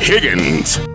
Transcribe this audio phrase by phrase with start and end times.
[0.00, 0.89] Higgins.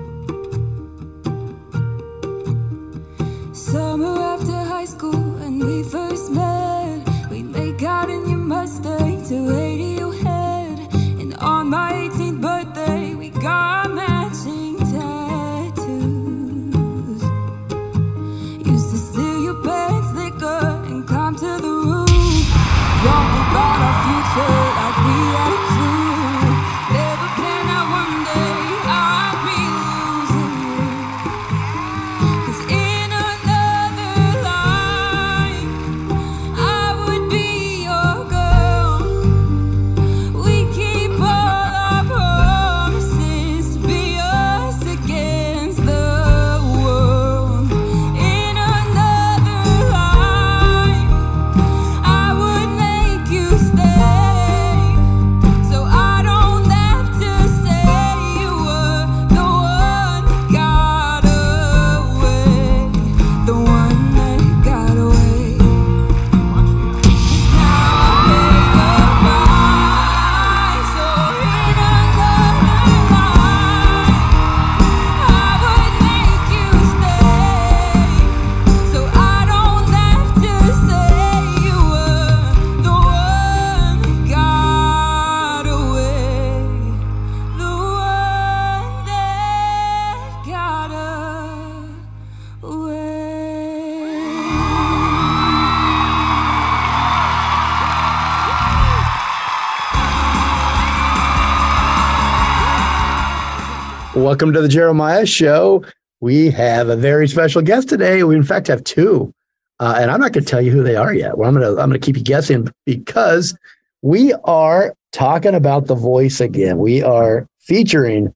[104.26, 105.86] Welcome to the Jeremiah Show.
[106.20, 108.24] We have a very special guest today.
[108.24, 109.32] We, in fact, have two,
[109.80, 111.38] uh, and I'm not going to tell you who they are yet.
[111.38, 113.56] Well, I'm going to I'm going to keep you guessing because
[114.02, 116.80] we are talking about The Voice again.
[116.80, 118.34] We are featuring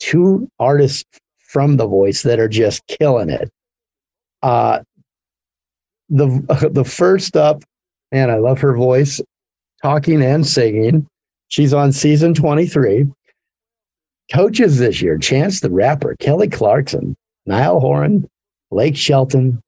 [0.00, 1.04] two artists
[1.38, 3.48] from The Voice that are just killing it.
[4.42, 4.80] Uh,
[6.08, 7.62] the the first up,
[8.10, 9.20] and I love her voice,
[9.82, 11.06] talking and singing.
[11.46, 13.06] She's on season 23
[14.32, 17.16] coaches this year Chance the Rapper, Kelly Clarkson,
[17.46, 18.28] Niall Horan,
[18.70, 19.60] Blake Shelton,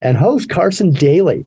[0.00, 1.46] and host Carson Daly.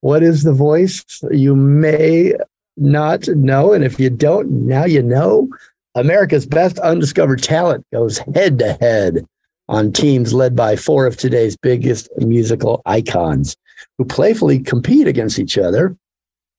[0.00, 1.04] What is the voice?
[1.30, 2.34] You may
[2.76, 3.72] not know.
[3.72, 5.48] And if you don't, now you know.
[5.94, 9.26] America's best undiscovered talent goes head to head
[9.68, 13.56] on teams led by four of today's biggest musical icons
[13.96, 15.96] who playfully compete against each other.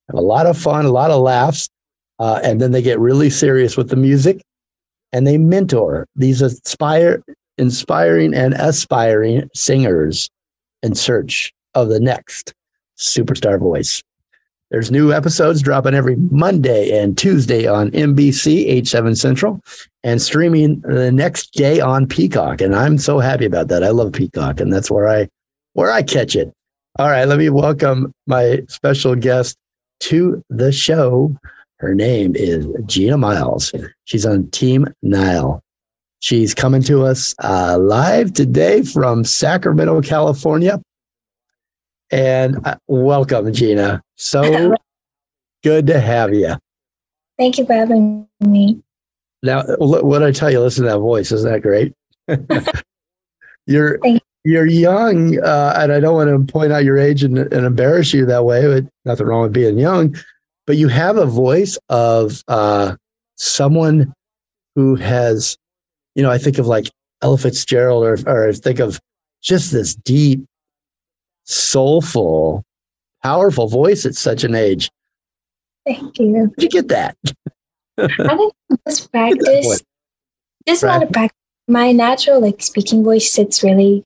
[0.10, 1.70] Have a lot of fun, a lot of laughs,
[2.20, 4.42] uh, and then they get really serious with the music
[5.12, 7.24] and they mentor these aspire,
[7.58, 10.30] inspiring and aspiring singers
[10.84, 12.54] in search of the next
[12.98, 14.04] superstar voice.
[14.72, 19.60] There's new episodes dropping every Monday and Tuesday on NBC, H7 Central,
[20.04, 22.62] and streaming the next day on Peacock.
[22.62, 23.84] And I'm so happy about that.
[23.84, 25.28] I love Peacock, and that's where I
[25.74, 26.54] where I catch it.
[27.00, 29.58] All right, let me welcome my special guest
[30.02, 31.36] to the show.
[31.80, 33.72] Her name is Gina Miles.
[34.04, 35.64] She's on Team Niall.
[36.20, 40.82] She's coming to us uh, live today from Sacramento, California.
[42.12, 44.04] And uh, welcome, Gina.
[44.16, 44.76] So
[45.64, 46.56] good to have you.
[47.38, 48.84] Thank you for having me.
[49.42, 51.32] Now, what I tell you, listen to that voice.
[51.32, 51.94] Isn't that great?
[53.66, 57.38] you're Thank you're young, uh, and I don't want to point out your age and,
[57.38, 58.68] and embarrass you that way.
[58.68, 60.16] But nothing wrong with being young.
[60.70, 62.96] But you have a voice of uh,
[63.38, 64.14] someone
[64.76, 65.58] who has,
[66.14, 66.92] you know, I think of like
[67.24, 69.00] Ella Fitzgerald, or or think of
[69.42, 70.46] just this deep,
[71.46, 72.62] soulful,
[73.24, 74.92] powerful voice at such an age.
[75.88, 76.28] Thank you.
[76.28, 77.18] Where'd you get that?
[77.98, 78.54] I think
[78.86, 79.66] that practice.
[79.66, 79.84] voice.
[80.68, 81.36] Just a lot of practice.
[81.68, 84.04] My natural like speaking voice sits really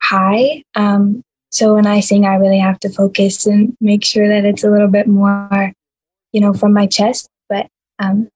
[0.00, 0.62] high.
[0.74, 4.64] Um, So when I sing, I really have to focus and make sure that it's
[4.64, 5.72] a little bit more,
[6.32, 7.28] you know, from my chest.
[7.48, 8.28] But um,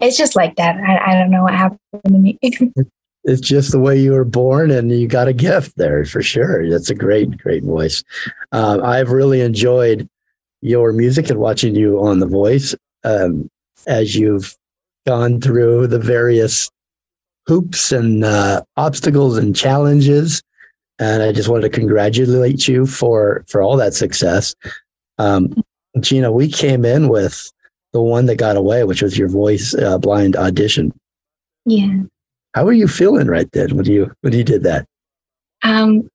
[0.00, 0.76] it's just like that.
[0.76, 2.38] I, I don't know what happened to me.
[3.26, 6.70] it's just the way you were born and you got a gift there for sure
[6.70, 8.02] that's a great great voice
[8.52, 10.08] uh, i've really enjoyed
[10.62, 12.74] your music and watching you on the voice
[13.04, 13.50] um,
[13.86, 14.56] as you've
[15.06, 16.70] gone through the various
[17.46, 20.42] hoops and uh, obstacles and challenges
[20.98, 24.54] and i just wanted to congratulate you for for all that success
[25.18, 25.52] um,
[26.00, 27.50] gina we came in with
[27.92, 30.92] the one that got away which was your voice uh, blind audition
[31.66, 32.02] yeah.
[32.54, 34.86] how were you feeling right then when you when you did that?
[35.62, 36.08] Um,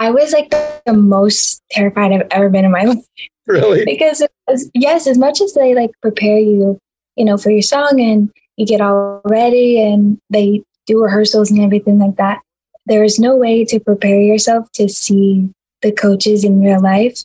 [0.00, 3.04] I was like the most terrified I've ever been in my life
[3.46, 3.84] Really?
[3.84, 6.78] because was, yes, as much as they like prepare you,
[7.16, 11.60] you know, for your song and you get all ready and they do rehearsals and
[11.60, 12.40] everything like that,
[12.86, 15.50] there is no way to prepare yourself to see
[15.82, 17.18] the coaches in real life.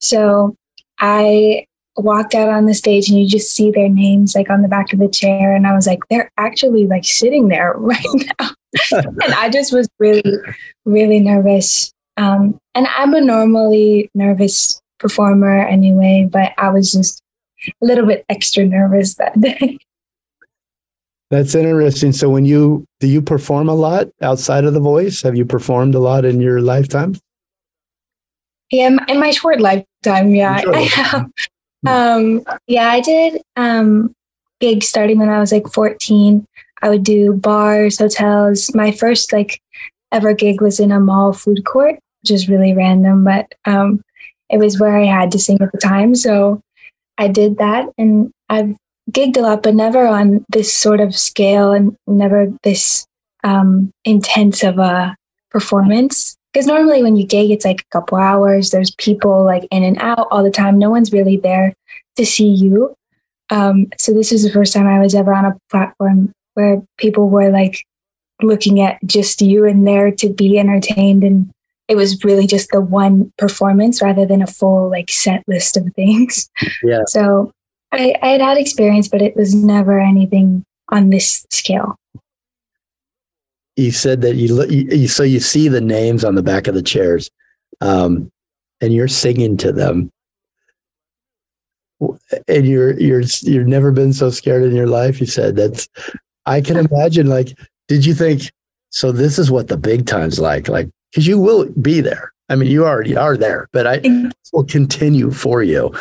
[0.00, 0.56] So
[0.98, 1.66] I
[1.96, 4.92] walked out on the stage and you just see their names like on the back
[4.92, 8.04] of the chair and I was like, they're actually like sitting there right
[8.40, 8.50] now.
[8.92, 10.22] and I just was really,
[10.84, 11.92] really nervous.
[12.16, 17.22] Um, and I'm a normally nervous performer anyway, but I was just
[17.66, 19.78] a little bit extra nervous that day.
[21.30, 22.12] That's interesting.
[22.12, 25.22] So when you do you perform a lot outside of the voice?
[25.22, 27.16] Have you performed a lot in your lifetime?
[28.70, 29.60] yeah, in- my short
[30.06, 30.76] lifetime, yeah, Sure.
[30.76, 31.30] I have.
[31.86, 34.14] Um, yeah, I did um,
[34.60, 36.44] gigs starting when I was like 14.
[36.82, 38.74] I would do bars, hotels.
[38.74, 39.60] My first like
[40.12, 44.02] ever gig was in a mall food court, which is really random, but um,
[44.50, 46.14] it was where I had to sing at the time.
[46.14, 46.60] So
[47.18, 48.76] I did that, and I've
[49.10, 53.06] gigged a lot, but never on this sort of scale, and never this
[53.44, 55.16] um, intense of a
[55.50, 56.36] performance.
[56.56, 58.70] Because normally when you gig, it's like a couple hours.
[58.70, 60.78] There's people like in and out all the time.
[60.78, 61.74] No one's really there
[62.16, 62.96] to see you.
[63.50, 67.28] Um, so this was the first time I was ever on a platform where people
[67.28, 67.84] were like
[68.40, 71.50] looking at just you and there to be entertained, and
[71.88, 75.84] it was really just the one performance rather than a full like set list of
[75.94, 76.48] things.
[76.82, 77.02] Yeah.
[77.06, 77.52] So
[77.92, 81.96] I, I had had experience, but it was never anything on this scale.
[83.76, 86.74] You said that you, look- you so you see the names on the back of
[86.74, 87.30] the chairs,
[87.80, 88.30] um,
[88.80, 90.10] and you're singing to them,
[92.48, 95.20] and you're you're you've never been so scared in your life.
[95.20, 95.88] You said that's.
[96.46, 97.26] I can imagine.
[97.26, 97.58] Like,
[97.88, 98.50] did you think?
[98.90, 102.32] So this is what the big times like, like because you will be there.
[102.48, 105.92] I mean, you already are there, but I this will continue for you.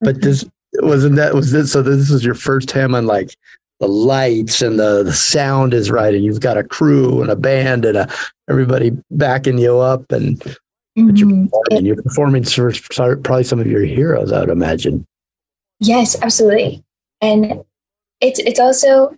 [0.00, 0.44] But this
[0.80, 1.72] wasn't that was this.
[1.72, 3.36] So this was your first time on like
[3.82, 7.34] the lights and the, the sound is right, and you've got a crew and a
[7.34, 8.08] band and a,
[8.48, 10.56] everybody backing you up, and, but
[10.94, 11.84] you're, performing.
[11.84, 15.04] you're performing for for probably some of your heroes, I would imagine.
[15.80, 16.84] Yes, absolutely.
[17.20, 17.64] And
[18.20, 19.16] it's it's also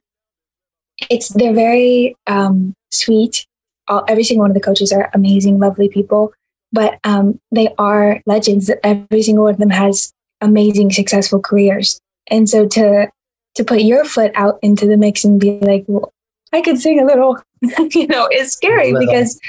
[1.11, 3.47] it's they're very um, sweet.
[3.87, 6.33] All, every single one of the coaches are amazing, lovely people,
[6.73, 8.71] but um, they are legends.
[8.83, 12.01] Every single one of them has amazing, successful careers.
[12.31, 13.11] And so to
[13.55, 16.13] to put your foot out into the mix and be like, well,
[16.53, 17.39] I could sing a little,
[17.91, 19.41] you know, it's scary because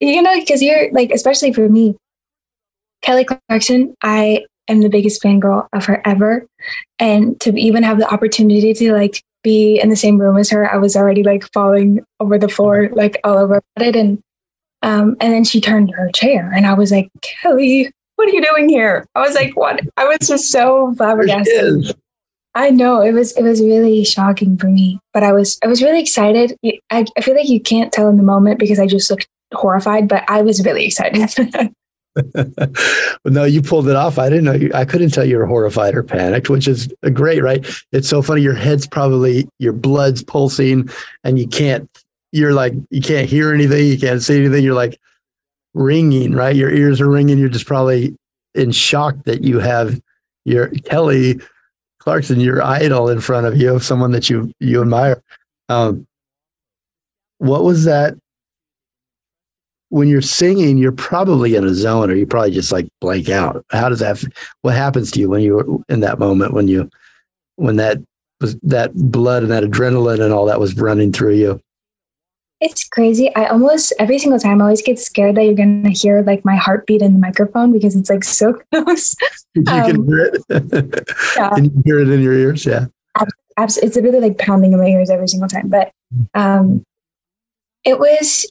[0.00, 1.96] you know because you're like, especially for me,
[3.02, 3.94] Kelly Clarkson.
[4.02, 6.46] I am the biggest fangirl of her ever.
[6.98, 10.72] And to even have the opportunity to like be in the same room as her,
[10.72, 13.96] I was already like falling over the floor, like all over it.
[13.96, 14.22] And
[14.82, 18.42] um, and then she turned her chair and I was like, Kelly, what are you
[18.42, 19.06] doing here?
[19.14, 19.80] I was like, what?
[19.96, 21.96] I was just so flabbergasted.
[22.54, 25.82] I know it was it was really shocking for me, but I was I was
[25.82, 26.56] really excited.
[26.90, 30.08] I, I feel like you can't tell in the moment because I just looked horrified,
[30.08, 31.72] but I was really excited.
[32.14, 32.70] well,
[33.24, 34.18] no, you pulled it off.
[34.18, 34.52] I didn't know.
[34.52, 37.66] You, I couldn't tell you were horrified or panicked, which is great, right?
[37.90, 38.42] It's so funny.
[38.42, 40.90] Your head's probably your blood's pulsing,
[41.24, 41.88] and you can't.
[42.32, 43.86] You're like you can't hear anything.
[43.86, 44.62] You can't see anything.
[44.62, 44.98] You're like
[45.72, 46.54] ringing, right?
[46.54, 47.38] Your ears are ringing.
[47.38, 48.14] You're just probably
[48.54, 49.98] in shock that you have
[50.44, 51.40] your Kelly
[52.02, 55.22] Clarkson, your idol, in front of you, someone that you you admire.
[55.68, 56.06] Um,
[57.38, 58.14] what was that?
[59.92, 63.62] when you're singing, you're probably in a zone or you probably just like blank out.
[63.68, 64.24] How does that,
[64.62, 66.88] what happens to you when you're in that moment when you,
[67.56, 67.98] when that
[68.40, 71.60] was that blood and that adrenaline and all that was running through you?
[72.64, 73.34] It's crazy.
[73.34, 76.54] I almost every single time I always get scared that you're gonna hear like my
[76.54, 79.16] heartbeat in the microphone because it's like so close.
[79.54, 81.08] You can Um, hear it.
[81.36, 81.50] Yeah.
[81.50, 82.64] Can you hear it in your ears?
[82.64, 82.86] Yeah.
[83.56, 85.68] Abs- it's really like pounding in my ears every single time.
[85.68, 85.90] But
[86.34, 86.84] um,
[87.84, 88.50] it was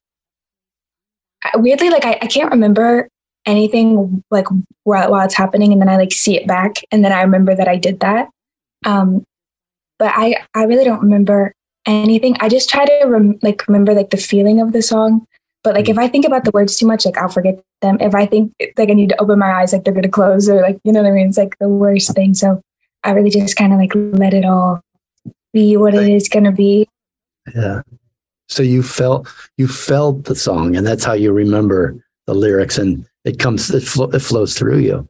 [1.55, 3.07] weirdly like I, I can't remember
[3.45, 4.47] anything like
[4.83, 7.55] while, while it's happening and then I like see it back and then I remember
[7.55, 8.29] that I did that.
[8.85, 9.23] Um,
[9.97, 11.53] but I, I really don't remember
[11.85, 12.35] anything.
[12.39, 15.27] I just try to rem- like remember like the feeling of the song.
[15.63, 16.01] But like if mm.
[16.01, 17.97] I think about the words too much, like I'll forget them.
[17.99, 20.61] If I think like I need to open my eyes, like they're gonna close or
[20.61, 21.27] like you know what I mean.
[21.27, 22.33] It's like the worst thing.
[22.33, 22.61] So
[23.03, 24.81] I really just kind of like let it all
[25.53, 26.87] be what it is gonna be.
[27.53, 27.81] Yeah.
[28.49, 31.95] So you felt you felt the song, and that's how you remember
[32.27, 35.07] the lyrics, and it comes it, flo- it flows through you.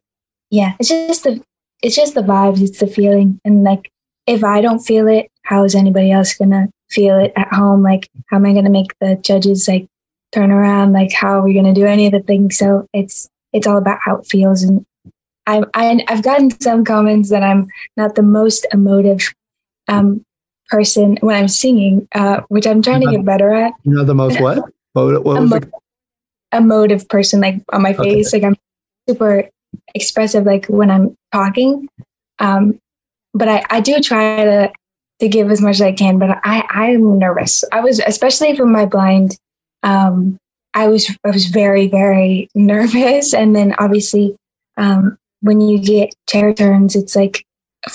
[0.49, 1.41] Yeah, it's just the
[1.81, 2.61] it's just the vibes.
[2.61, 3.89] It's the feeling, and like
[4.27, 7.83] if I don't feel it, how is anybody else gonna feel it at home?
[7.83, 9.85] Like how am I gonna make the judges like
[10.31, 10.93] turn around?
[10.93, 12.57] Like how are we gonna do any of the things?
[12.57, 14.85] So it's it's all about how it feels, and
[15.45, 17.67] I, I I've gotten some comments that I'm
[17.97, 19.33] not the most emotive
[19.89, 20.23] um,
[20.69, 23.73] person when I'm singing, uh, which I'm trying to get better at.
[23.83, 24.57] You know the most what?
[24.93, 25.69] What, what was Emo- it?
[26.53, 28.11] emotive person like on my Okay.
[28.11, 28.55] face like i'm
[29.07, 29.49] super
[29.95, 31.87] expressive like when i'm talking
[32.39, 32.77] um
[33.33, 34.71] but i i do try to
[35.21, 38.65] to give as much as i can but i i'm nervous i was especially for
[38.65, 39.37] my blind
[39.83, 40.37] um
[40.73, 44.35] i was i was very very nervous and then obviously
[44.77, 47.45] um when you get chair turns it's like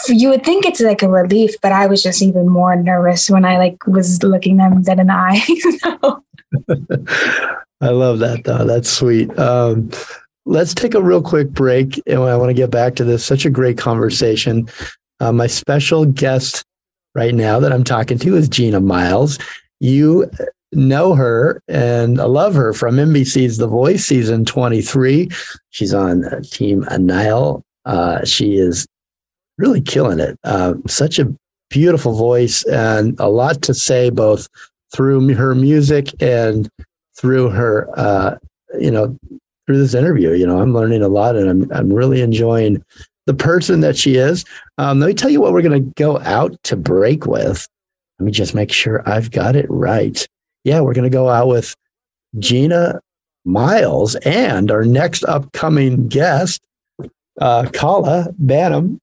[0.09, 3.45] you would think it's like a relief but i was just even more nervous when
[3.45, 6.23] i like was looking them dead in the eye
[7.80, 8.64] I love that though.
[8.64, 9.37] That's sweet.
[9.38, 9.90] Um,
[10.47, 13.25] let's take a real quick break, and I want to get back to this.
[13.25, 14.68] Such a great conversation.
[15.21, 16.64] Uh, my special guest
[17.16, 19.38] right now that I'm talking to is Gina Miles.
[19.80, 20.30] You
[20.73, 25.30] know her and I love her from NBC's The Voice season 23.
[25.70, 27.64] She's on uh, Team Niall.
[27.87, 28.87] Uh, she is
[29.56, 30.38] really killing it.
[30.44, 31.35] Uh, such a
[31.70, 34.46] beautiful voice and a lot to say, both
[34.94, 36.68] through her music and
[37.16, 38.37] through her, uh,
[38.78, 39.16] you know,
[39.66, 40.32] through this interview.
[40.32, 42.85] You know, I'm learning a lot, and I'm I'm really enjoying
[43.26, 44.45] the person that she is.
[44.78, 47.68] Um, let me tell you what we're going to go out to break with.
[48.18, 50.26] Let me just make sure I've got it right.
[50.64, 51.76] Yeah, we're going to go out with
[52.38, 53.00] Gina
[53.45, 56.62] Miles and our next upcoming guest,
[57.40, 58.99] uh, Kala Banham.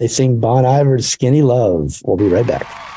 [0.00, 2.00] They sing Bon Iver's Skinny Love.
[2.04, 2.87] We'll be right back.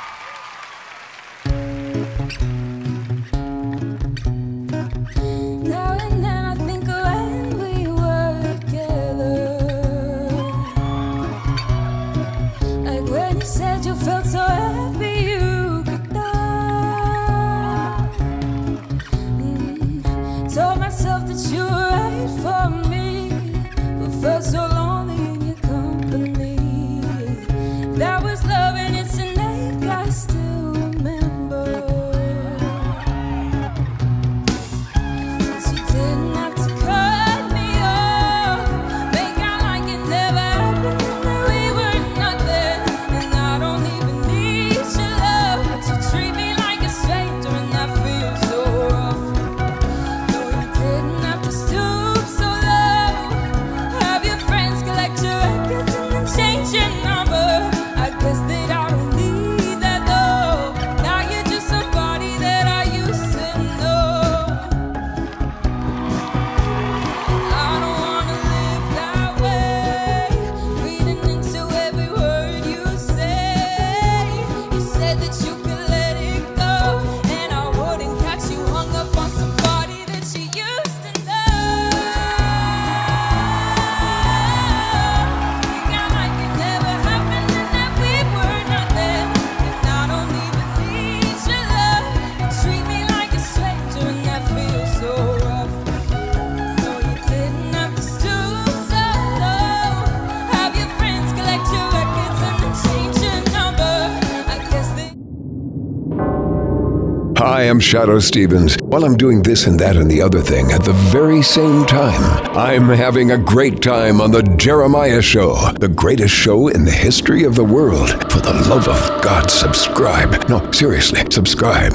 [107.72, 108.76] I'm Shadoe Stevens.
[108.82, 112.22] While I'm doing this and that and the other thing at the very same time,
[112.54, 117.46] I'm having a great time on The Jeremiah Show, the greatest show in the history
[117.46, 118.10] of the world.
[118.30, 120.50] For the love of God, subscribe.
[120.50, 121.94] No, seriously, subscribe.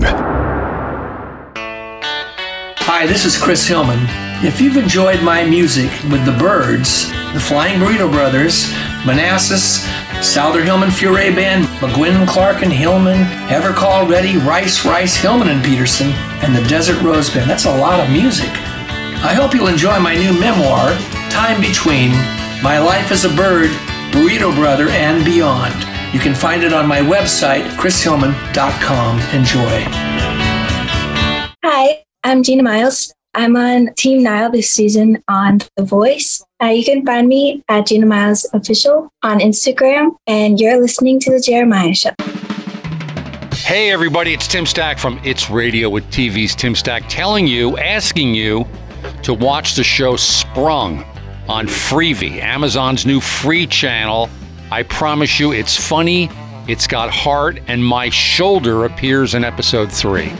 [2.78, 3.98] Hi, this is Chris Hillman.
[4.42, 8.72] If you've enjoyed my music with the Byrds, the Flying Burrito Brothers,
[9.04, 9.84] Manassas,
[10.26, 15.62] Souther Hillman Furay Band, McGuinn, Clark and Hillman, Ever Call Ready, Rice, Rice, Hillman and
[15.62, 16.08] Pedersen,
[16.42, 17.50] and the Desert Rose Band.
[17.50, 18.48] That's a lot of music.
[18.48, 20.96] I hope you'll enjoy my new memoir,
[21.28, 22.12] Time Between
[22.62, 23.70] My Life as a Byrd,
[24.10, 25.74] Burrito Brother, and Beyond.
[26.14, 29.20] You can find it on my website, chrishillman.com.
[29.38, 29.84] Enjoy.
[31.62, 33.12] Hi, I'm Gina Miles.
[33.34, 36.45] I'm on Team Niall this season on The Voice.
[36.62, 41.30] Uh, you can find me at Gina Miles Official on Instagram, and you're listening to
[41.30, 42.12] The Jeremiah Show.
[43.52, 48.34] Hey, everybody, it's Tim Stack from It's Radio with TV's Tim Stack telling you, asking
[48.34, 48.66] you
[49.22, 51.04] to watch the show Sprung
[51.46, 54.30] on Freevee, Amazon's new free channel.
[54.70, 56.30] I promise you, it's funny,
[56.68, 60.32] it's got heart, and my shoulder appears in episode three.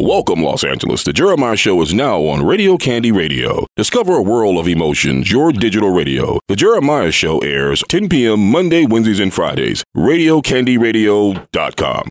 [0.00, 1.02] Welcome, Los Angeles.
[1.02, 3.66] The Jeremiah Show is now on Radio Candy Radio.
[3.74, 6.38] Discover a world of emotions, your digital radio.
[6.46, 8.48] The Jeremiah Show airs 10 p.m.
[8.48, 9.82] Monday, Wednesdays, and Fridays.
[9.96, 12.08] RadioCandyRadio.com.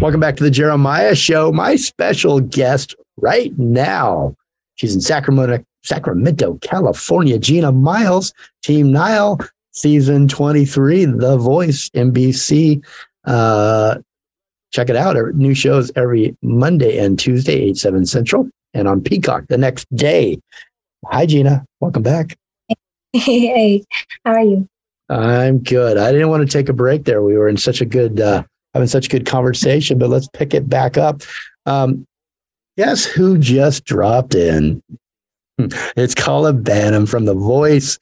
[0.00, 1.50] Welcome back to the Jeremiah Show.
[1.50, 4.36] My special guest right now,
[4.76, 7.36] she's in Sacramento, Sacramento, California.
[7.36, 8.32] Gina Miles,
[8.62, 9.40] Team Niall,
[9.72, 12.80] season 23, The Voice, NBC.
[13.24, 13.98] Uh,
[14.72, 15.16] check it out.
[15.34, 20.38] New shows every Monday and Tuesday, 8, 7 Central, and on Peacock the next day.
[21.06, 21.64] Hi, Gina.
[21.80, 22.36] Welcome back.
[23.12, 23.84] Hey,
[24.24, 24.68] how are you?
[25.08, 25.96] I'm good.
[25.96, 27.22] I didn't want to take a break there.
[27.22, 28.42] We were in such a good, uh,
[28.74, 31.22] having such a good conversation, but let's pick it back up.
[31.64, 32.06] Um,
[32.76, 34.82] guess who just dropped in?
[35.96, 37.98] It's Kala Banham from The Voice.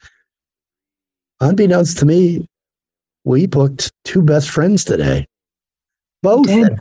[1.41, 2.49] Unbeknownst to me,
[3.23, 5.29] we booked two best friends today.
[6.25, 6.49] Both.
[6.49, 6.79] have-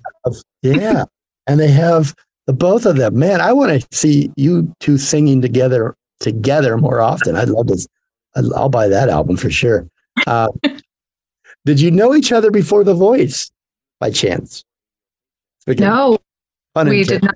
[0.62, 1.06] yeah.
[1.48, 2.16] and they have
[2.48, 3.20] the both of them.
[3.20, 7.36] Man, I want to see you two singing together together more often.
[7.36, 7.88] I'd love to.
[8.56, 9.88] I'll buy that album for sure.
[10.26, 10.48] Uh,
[11.66, 13.52] did you know each other before The Voice
[14.00, 14.64] by chance?
[15.68, 16.18] Of No,
[16.76, 17.36] we did not.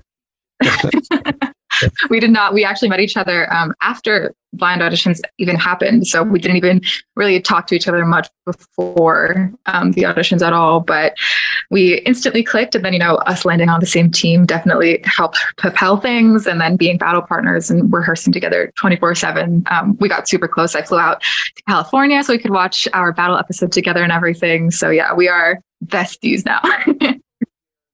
[2.10, 2.54] we did not.
[2.54, 6.08] We actually met each other um, after blind auditions even happened.
[6.08, 6.82] So we didn't even
[7.16, 10.80] really talk to each other much before um, the auditions at all.
[10.80, 11.16] But
[11.70, 12.74] we instantly clicked.
[12.74, 16.48] And then, you know, us landing on the same team definitely helped propel things.
[16.48, 20.76] And then being battle partners and rehearsing together 24 7, um, we got super close.
[20.76, 21.22] I flew out
[21.56, 24.72] to California so we could watch our battle episode together and everything.
[24.72, 26.62] So, yeah, we are besties now.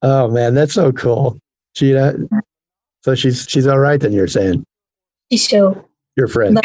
[0.04, 1.39] Oh man, that's so cool,
[1.76, 2.13] Gina.
[3.04, 4.00] So she's she's all right.
[4.00, 4.66] Then you're saying
[5.32, 5.86] She's so
[6.16, 6.60] your friend.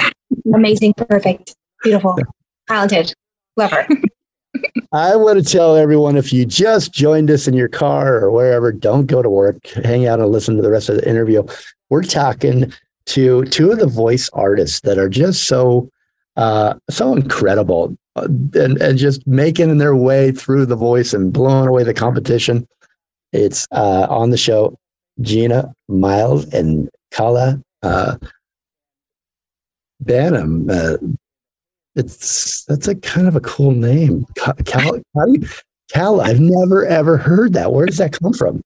[0.54, 2.16] amazing, perfect, beautiful,
[2.68, 3.12] talented,
[3.56, 3.86] love her.
[4.92, 8.72] I want to tell everyone if you just joined us in your car or wherever,
[8.72, 9.66] don't go to work.
[9.68, 11.44] Hang out and listen to the rest of the interview.
[11.90, 12.72] We're talking
[13.06, 15.90] to two of the voice artists that are just so
[16.36, 21.68] uh, so incredible uh, and, and just making their way through the voice and blowing
[21.68, 22.66] away the competition.
[23.32, 24.78] It's uh, on the show,
[25.20, 28.16] Gina Miles and Kala uh,
[30.04, 30.70] Banham.
[30.70, 30.98] Uh,
[31.94, 34.24] it's that's a kind of a cool name.
[34.36, 35.48] Cal, Cal, how do you,
[35.92, 37.72] Cal, I've never ever heard that.
[37.72, 38.62] Where does that come from?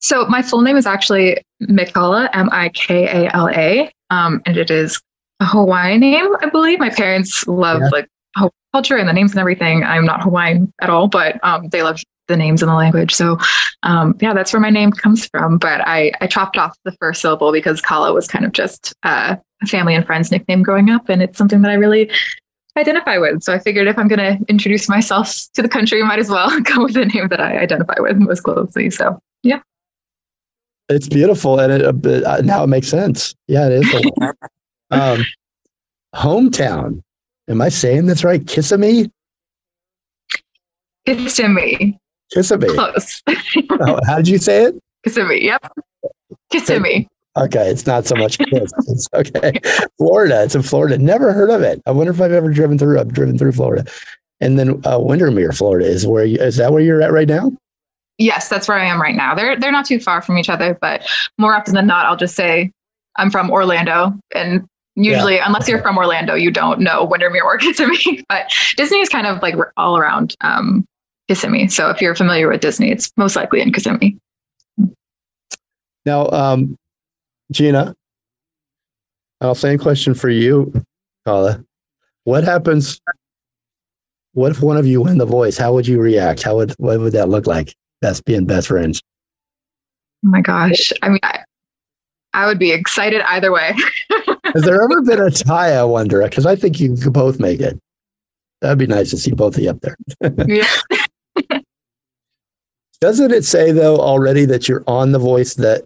[0.00, 4.56] So my full name is actually Mikala, M I K A L A, um, and
[4.56, 5.00] it is
[5.40, 6.78] a Hawaiian name, I believe.
[6.78, 7.88] My parents love Yeah.
[7.92, 9.84] like Hawaiian culture and the names and everything.
[9.84, 13.14] I'm not Hawaiian at all, but um, they love the names in the language.
[13.14, 13.38] So
[13.82, 15.58] um, yeah, that's where my name comes from.
[15.58, 19.36] But I, I chopped off the first syllable because Kala was kind of just uh,
[19.62, 22.10] a family and friends nickname growing up, and it's something that I really
[22.76, 23.42] identify with.
[23.42, 26.30] So I figured if I'm going to introduce myself to the country, I might as
[26.30, 28.90] well go with the name that I identify with most closely.
[28.90, 29.60] So yeah.
[30.88, 33.34] It's beautiful, and it, uh, now it makes sense.
[33.46, 34.10] Yeah, it is.
[34.90, 35.22] um,
[36.14, 37.02] hometown.
[37.46, 38.46] Am I saying this right?
[38.46, 39.10] Kissimmee.
[41.06, 41.98] Kissimmee.
[42.32, 42.74] Kissimmee.
[42.74, 43.22] Close.
[43.80, 44.78] Oh, how did you say it?
[45.04, 45.44] Kissimmee.
[45.44, 45.72] Yep.
[46.50, 47.08] Kissimmee.
[47.36, 48.72] Okay, it's not so much kiss.
[48.88, 49.52] It's okay.
[49.96, 50.42] Florida.
[50.42, 50.98] It's in Florida.
[50.98, 51.80] Never heard of it.
[51.86, 52.98] I wonder if I've ever driven through.
[52.98, 53.84] I've driven through Florida,
[54.40, 57.52] and then uh, Windermere, Florida, is where you, is that where you're at right now?
[58.18, 59.34] Yes, that's where I am right now.
[59.34, 61.06] They're they're not too far from each other, but
[61.38, 62.72] more often than not, I'll just say
[63.16, 64.18] I'm from Orlando.
[64.34, 68.24] And usually, unless you're from Orlando, you don't know Windermere or Kissimmee.
[68.28, 70.84] But Disney is kind of like all around um,
[71.28, 71.68] Kissimmee.
[71.68, 74.18] So if you're familiar with Disney, it's most likely in Kissimmee.
[76.06, 76.76] Now, um,
[77.52, 77.94] Gina,
[79.40, 80.72] I'll same question for you,
[81.24, 81.62] Paula.
[82.24, 83.00] What happens?
[84.32, 85.56] What if one of you win the voice?
[85.56, 86.42] How would you react?
[86.42, 87.74] How would what would that look like?
[88.00, 89.02] Best being best friends.
[90.24, 90.92] Oh my gosh.
[91.02, 91.40] I mean, I,
[92.34, 93.74] I would be excited either way.
[94.44, 95.72] Has there ever been a tie?
[95.72, 97.78] I wonder because I think you could both make it.
[98.60, 99.96] That'd be nice to see both of you up there.
[100.46, 100.66] yeah.
[103.00, 105.84] Doesn't it say though already that you're on the voice that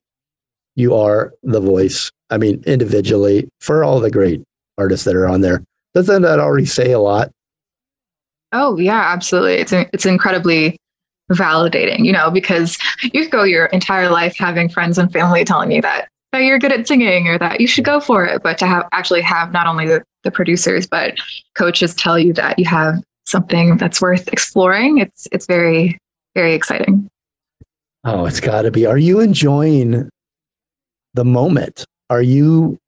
[0.76, 2.10] you are the voice?
[2.30, 4.42] I mean, individually for all the great
[4.78, 5.62] artists that are on there.
[5.94, 7.30] Doesn't that already say a lot?
[8.52, 9.54] Oh yeah, absolutely.
[9.54, 10.76] It's it's incredibly
[11.30, 12.78] validating, you know, because
[13.12, 16.72] you go your entire life having friends and family telling you that that you're good
[16.72, 19.66] at singing or that you should go for it, but to have actually have not
[19.66, 21.14] only the, the producers but
[21.54, 25.98] coaches tell you that you have something that's worth exploring, it's it's very
[26.34, 27.08] very exciting.
[28.04, 28.86] Oh, it's got to be.
[28.86, 30.08] Are you enjoying
[31.14, 31.84] the moment?
[32.10, 32.78] Are you,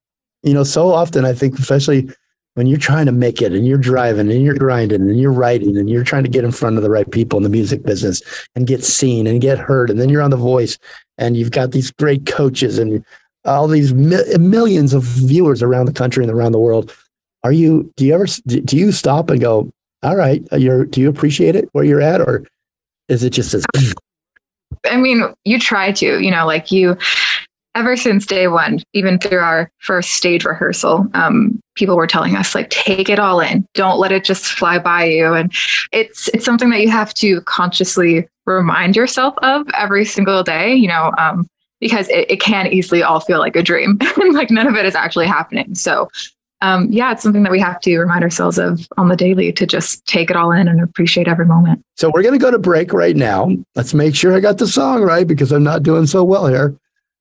[0.43, 2.09] you know, so often I think, especially
[2.55, 5.77] when you're trying to make it and you're driving and you're grinding and you're writing
[5.77, 8.23] and you're trying to get in front of the right people in the music business
[8.55, 9.91] and get seen and get heard.
[9.91, 10.79] And then you're on The Voice
[11.19, 13.05] and you've got these great coaches and
[13.45, 16.95] all these mi- millions of viewers around the country and around the world.
[17.43, 19.71] Are you, do you ever, do you stop and go,
[20.03, 22.21] all right, uh, you're, do you appreciate it where you're at?
[22.21, 22.47] Or
[23.09, 23.65] is it just as,
[24.87, 26.97] I mean, you try to, you know, like you,
[27.75, 32.55] ever since day one, even through our first stage rehearsal, um, people were telling us
[32.55, 33.67] like, take it all in.
[33.75, 35.35] Don't let it just fly by you.
[35.35, 35.53] And
[35.93, 40.75] it's it's something that you have to consciously remind yourself of every single day.
[40.75, 41.47] You know, um,
[41.81, 43.99] because it, it can easily all feel like a dream,
[44.33, 45.75] like none of it is actually happening.
[45.75, 46.09] So.
[46.65, 49.67] Um, yeah, it's something that we have to remind ourselves of on the daily to
[49.67, 51.85] just take it all in and appreciate every moment.
[51.99, 53.51] So we're going to go to break right now.
[53.75, 56.75] Let's make sure I got the song right because I'm not doing so well here.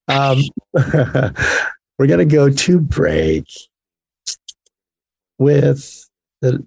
[0.08, 3.46] Um, we're going to go to break
[5.40, 6.08] with
[6.40, 6.66] the,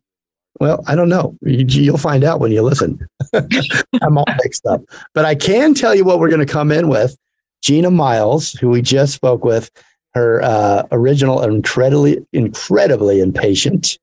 [0.60, 1.34] well, I don't know.
[1.40, 3.00] You, will find out when you listen.
[4.02, 4.82] I'm all mixed up.
[5.14, 7.16] But I can tell you what we're going to come in with.
[7.62, 9.70] Gina Miles, who we just spoke with,
[10.16, 13.98] her uh, original incredibly, incredibly impatient.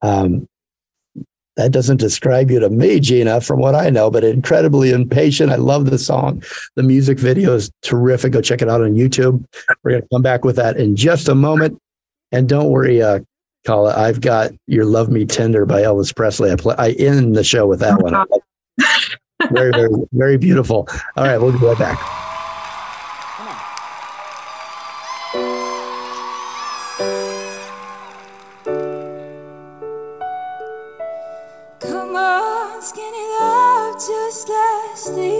[0.00, 0.48] Um,
[1.56, 5.50] that doesn't describe you to me, Gina, from what I know, but incredibly impatient.
[5.50, 6.44] I love the song.
[6.76, 8.32] The music video is terrific.
[8.32, 9.44] Go check it out on YouTube.
[9.82, 11.80] We're going to come back with that in just a moment.
[12.30, 13.20] And don't worry, uh,
[13.66, 16.52] Kala, I've got Your Love Me Tender by Elvis Presley.
[16.52, 18.24] I, play, I end the show with that one.
[19.52, 20.88] very, very, very beautiful.
[21.16, 22.33] All right, we'll be right back.
[35.06, 35.33] lost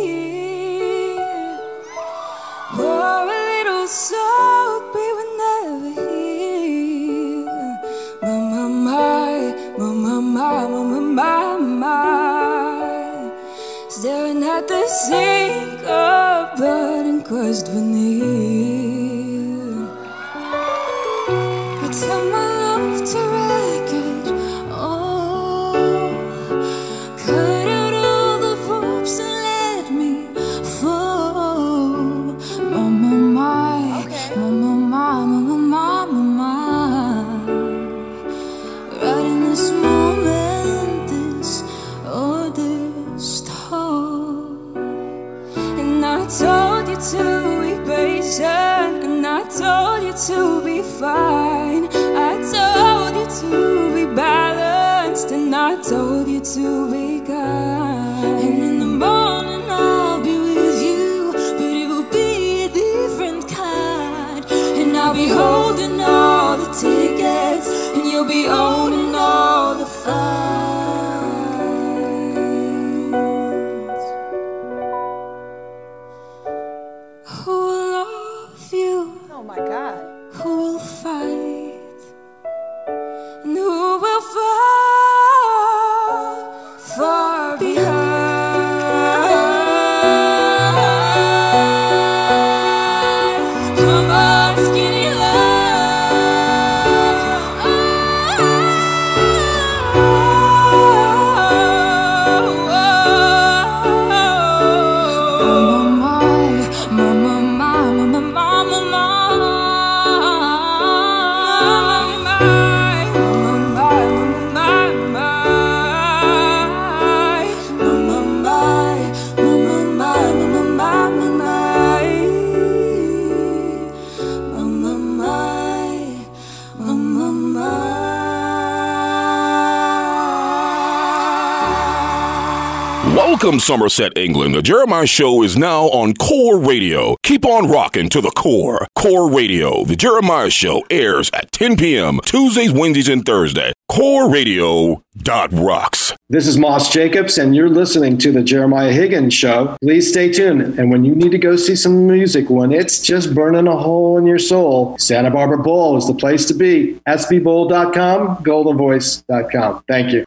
[133.45, 134.55] Welcome, Somerset, England.
[134.55, 137.15] The Jeremiah Show is now on Core Radio.
[137.25, 138.87] Keep on rocking to the core.
[138.97, 139.85] Core Radio.
[139.85, 142.21] The Jeremiah Show airs at 10 p.m.
[142.25, 143.75] Tuesdays, Wednesdays, and Thursday.
[143.91, 146.15] Core Radio dot rocks.
[146.31, 149.77] This is Moss Jacobs, and you're listening to the Jeremiah Higgins Show.
[149.83, 150.79] Please stay tuned.
[150.79, 154.17] And when you need to go see some music, when it's just burning a hole
[154.17, 156.99] in your soul, Santa Barbara Bowl is the place to be.
[157.07, 159.85] SBBowl.com, goldenvoice.com.
[159.87, 160.25] Thank you.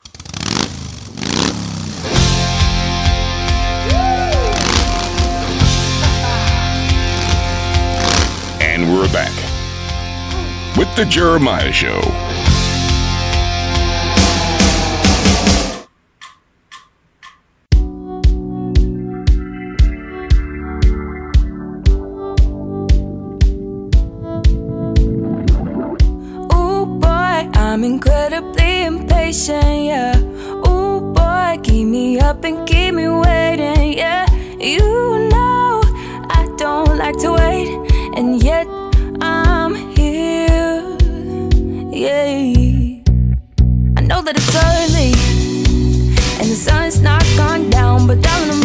[10.98, 12.00] The Jeremiah Show.
[26.52, 30.18] Ooh boy, I'm incredibly impatient, yeah.
[30.68, 34.26] Ooh boy, keep me up and keep me waiting, yeah.
[34.60, 35.82] You know
[36.32, 37.70] I don't like to wait,
[38.18, 38.66] and yet
[41.98, 43.02] yeah.
[43.98, 45.12] I know that it's early,
[46.40, 48.57] and the sun's not gone down, but darling,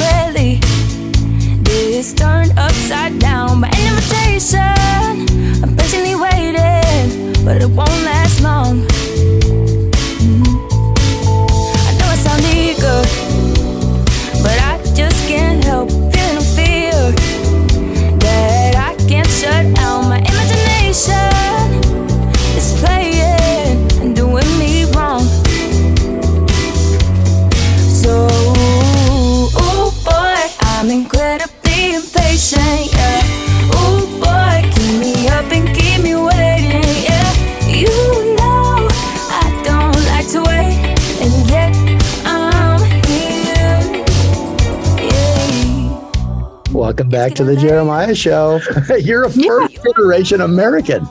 [47.32, 48.60] back to the Jeremiah Show.
[48.98, 51.06] You're a first generation American.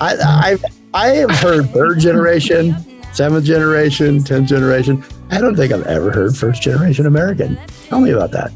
[0.00, 0.56] I, I
[0.94, 2.76] I have heard third generation,
[3.12, 5.04] seventh generation, tenth generation.
[5.30, 7.58] I don't think I've ever heard first generation American.
[7.88, 8.52] Tell me about that.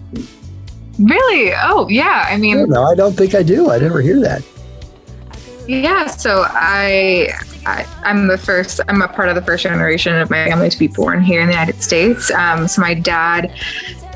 [0.99, 1.53] Really?
[1.63, 2.27] Oh, yeah.
[2.29, 3.71] I mean, No, I don't think I do.
[3.71, 4.43] I never hear that.
[5.67, 7.33] Yeah, so I,
[7.67, 8.81] I I'm the first.
[8.89, 11.49] I'm a part of the first generation of my family to be born here in
[11.49, 12.31] the United States.
[12.31, 13.53] Um, so my dad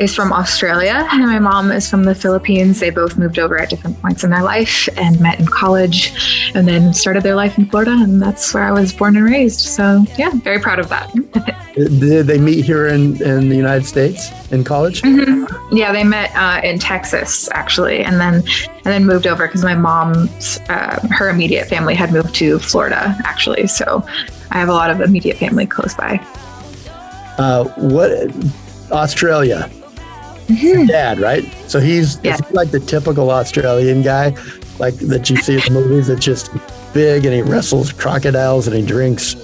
[0.00, 2.80] is from Australia and my mom is from the Philippines.
[2.80, 6.12] They both moved over at different points in their life and met in college,
[6.54, 9.60] and then started their life in Florida, and that's where I was born and raised.
[9.60, 11.12] So yeah, very proud of that.
[11.74, 15.02] Did they meet here in, in the United States in college?
[15.02, 15.46] Mhm.
[15.70, 19.74] Yeah, they met uh, in Texas actually, and then and then moved over because my
[19.74, 23.66] mom's uh, her immediate family had moved to Florida actually.
[23.66, 24.04] So
[24.50, 26.16] I have a lot of immediate family close by.
[27.38, 28.10] Uh, what
[28.90, 29.70] Australia?
[30.86, 31.44] Dad, right?
[31.68, 32.34] So he's Yeah.
[32.34, 34.34] is he like the typical Australian guy,
[34.78, 36.08] like that you see in the movies.
[36.08, 36.50] That's just
[36.92, 39.36] big and he wrestles crocodiles and he drinks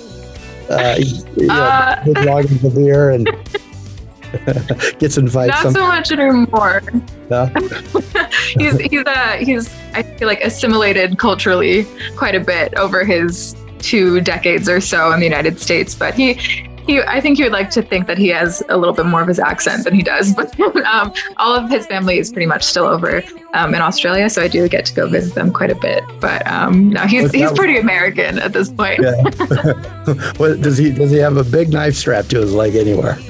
[0.68, 0.96] uh,
[1.36, 2.04] you know, Uh.
[2.04, 3.26] big loggins of beer and
[4.98, 5.62] gets in fights.
[5.64, 6.82] Not so much anymore.
[7.30, 7.46] no?
[8.58, 14.20] he's he's uh, he's I feel like assimilated culturally quite a bit over his two
[14.22, 16.40] decades or so in the United States, but he.
[16.86, 19.20] He, I think he would like to think that he has a little bit more
[19.20, 22.62] of his accent than he does, but um, all of his family is pretty much
[22.64, 23.22] still over
[23.54, 26.04] um, in Australia, so I do get to go visit them quite a bit.
[26.20, 29.00] But um, no, he's he's pretty American at this point.
[29.02, 29.22] Yeah.
[30.36, 33.18] what does he does he have a big knife strapped to his leg anywhere?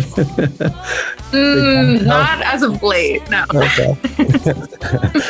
[1.33, 3.45] Mm, not as of late, no.
[3.53, 3.95] Okay.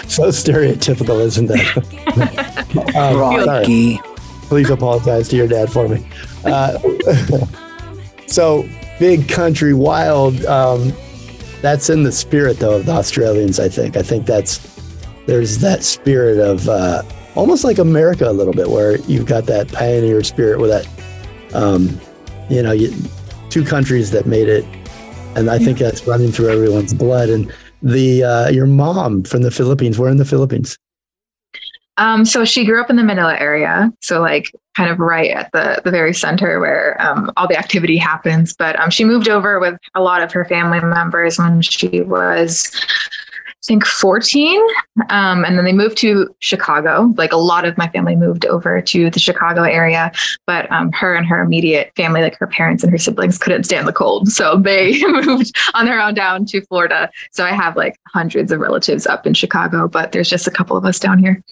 [0.06, 2.94] so stereotypical, isn't that?
[2.94, 3.98] um, sorry.
[4.48, 6.06] Please apologize to your dad for me.
[6.44, 6.78] Uh,
[8.26, 10.44] so big country wild.
[10.46, 10.92] Um,
[11.62, 13.58] that's in the spirit though of the Australians.
[13.58, 13.96] I think.
[13.96, 14.58] I think that's
[15.26, 17.02] there's that spirit of uh,
[17.34, 20.88] almost like America a little bit, where you've got that pioneer spirit with that.
[21.54, 22.00] Um,
[22.48, 22.92] you know, you,
[23.50, 24.64] two countries that made it,
[25.34, 27.28] and I think that's running through everyone's blood.
[27.28, 29.98] And the uh, your mom from the Philippines.
[29.98, 30.78] We're in the Philippines.
[31.98, 35.50] Um, so she grew up in the Manila area, so like kind of right at
[35.52, 38.54] the the very center where um, all the activity happens.
[38.54, 42.70] But um, she moved over with a lot of her family members when she was,
[43.48, 44.60] I think, fourteen,
[45.08, 47.14] um, and then they moved to Chicago.
[47.16, 50.12] Like a lot of my family moved over to the Chicago area,
[50.46, 53.88] but um, her and her immediate family, like her parents and her siblings, couldn't stand
[53.88, 57.10] the cold, so they moved on their own down to Florida.
[57.30, 60.76] So I have like hundreds of relatives up in Chicago, but there's just a couple
[60.76, 61.42] of us down here.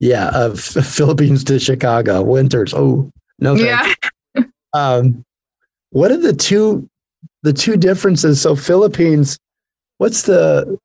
[0.00, 2.72] Yeah, of Philippines to Chicago winters.
[2.74, 3.96] Oh no, thanks.
[4.34, 4.44] Yeah.
[4.74, 5.24] Um,
[5.90, 6.86] what are the two
[7.42, 8.38] the two differences?
[8.40, 9.38] So Philippines,
[9.96, 10.78] what's the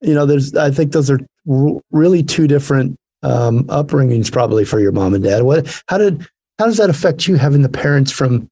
[0.00, 0.24] you know?
[0.24, 1.18] There's I think those are
[1.50, 5.42] r- really two different um, upbringings probably for your mom and dad.
[5.42, 6.24] What how did
[6.60, 8.48] how does that affect you having the parents from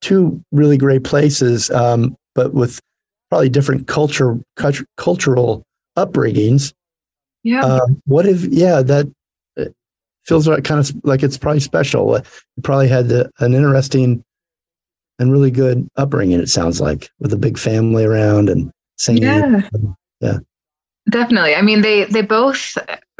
[0.00, 2.78] two really great places, um, but with
[3.30, 5.64] probably different culture cultu- cultural
[5.98, 6.72] upbringings?
[7.42, 7.64] Yeah.
[7.64, 9.12] Um, what if, yeah, that
[9.58, 9.64] uh,
[10.24, 12.14] feels like kind of like it's probably special.
[12.14, 12.22] Uh,
[12.56, 14.24] You probably had the, an interesting
[15.18, 19.22] and really good upbringing, it sounds like, with a big family around and singing.
[19.24, 19.62] Yeah.
[20.20, 20.38] Yeah.
[21.10, 21.54] Definitely.
[21.54, 22.78] I mean, they they both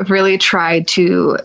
[0.08, 1.38] really tried to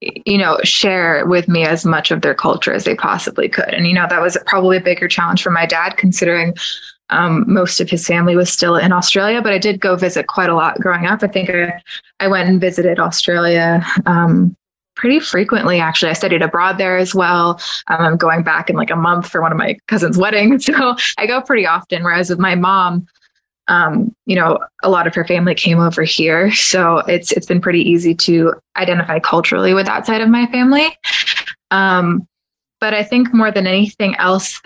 [0.00, 3.74] you know, share with me as much of their culture as they possibly could.
[3.74, 6.54] And, you know, that was probably a bigger challenge for my dad, considering
[7.10, 9.40] um, most of his family was still in Australia.
[9.42, 11.22] But I did go visit quite a lot growing up.
[11.22, 11.80] I think I,
[12.20, 14.56] I went and visited Australia um,
[14.94, 16.10] pretty frequently, actually.
[16.10, 17.60] I studied abroad there as well.
[17.86, 20.66] Um, I'm going back in like a month for one of my cousin's weddings.
[20.66, 22.02] So I go pretty often.
[22.02, 23.06] Whereas with my mom,
[23.68, 27.60] um, you know, a lot of her family came over here, so it's it's been
[27.60, 30.96] pretty easy to identify culturally with that side of my family.
[31.70, 32.26] Um,
[32.80, 34.62] but I think more than anything else,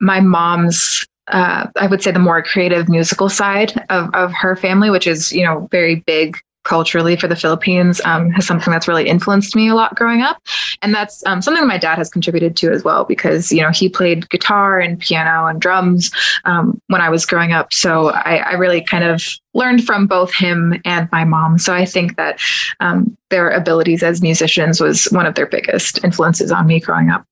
[0.00, 4.90] my mom's uh, I would say the more creative musical side of of her family,
[4.90, 9.06] which is you know very big culturally for the Philippines um, has something that's really
[9.06, 10.42] influenced me a lot growing up,
[10.82, 13.88] and that's um, something my dad has contributed to as well because you know he
[13.88, 16.10] played guitar and piano and drums
[16.44, 19.22] um, when I was growing up, so I, I, really kind of
[19.54, 21.58] learned from both him and my mom.
[21.58, 22.40] So I think that
[22.80, 27.24] um, their abilities as musicians was one of their biggest influences on me growing up.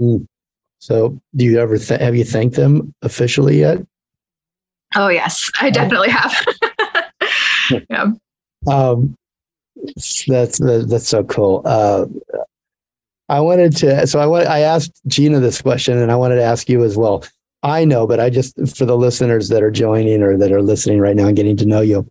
[0.00, 0.26] Mm.
[0.86, 3.84] So, do you ever th- have you thanked them officially yet?
[4.94, 6.46] Oh yes, I definitely have.
[7.90, 8.12] yeah.
[8.68, 9.16] Um,
[10.28, 11.62] that's that's so cool.
[11.64, 12.06] Uh,
[13.28, 16.44] I wanted to, so I want, I asked Gina this question, and I wanted to
[16.44, 17.24] ask you as well.
[17.64, 21.00] I know, but I just for the listeners that are joining or that are listening
[21.00, 22.08] right now and getting to know you,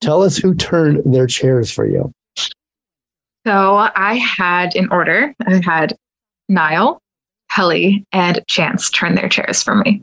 [0.00, 2.10] tell us who turned their chairs for you.
[3.46, 5.94] So I had an order, I had
[6.48, 7.02] Niall,
[7.50, 10.02] Kelly, and Chance turn their chairs for me.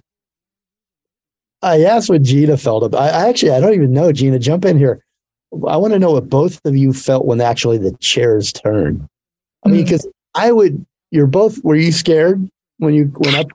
[1.61, 3.01] I asked what Gina felt about.
[3.01, 4.11] I actually I don't even know.
[4.11, 5.03] Gina, jump in here.
[5.67, 9.07] I want to know what both of you felt when actually the chairs turned.
[9.65, 10.11] I mean, because mm.
[10.35, 13.47] I would, you're both, were you scared when you went up?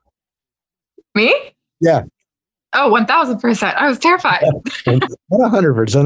[1.14, 1.34] Me?
[1.80, 2.04] Yeah.
[2.72, 3.74] Oh, 1000%.
[3.74, 4.42] I was terrified.
[4.42, 5.40] 100%, a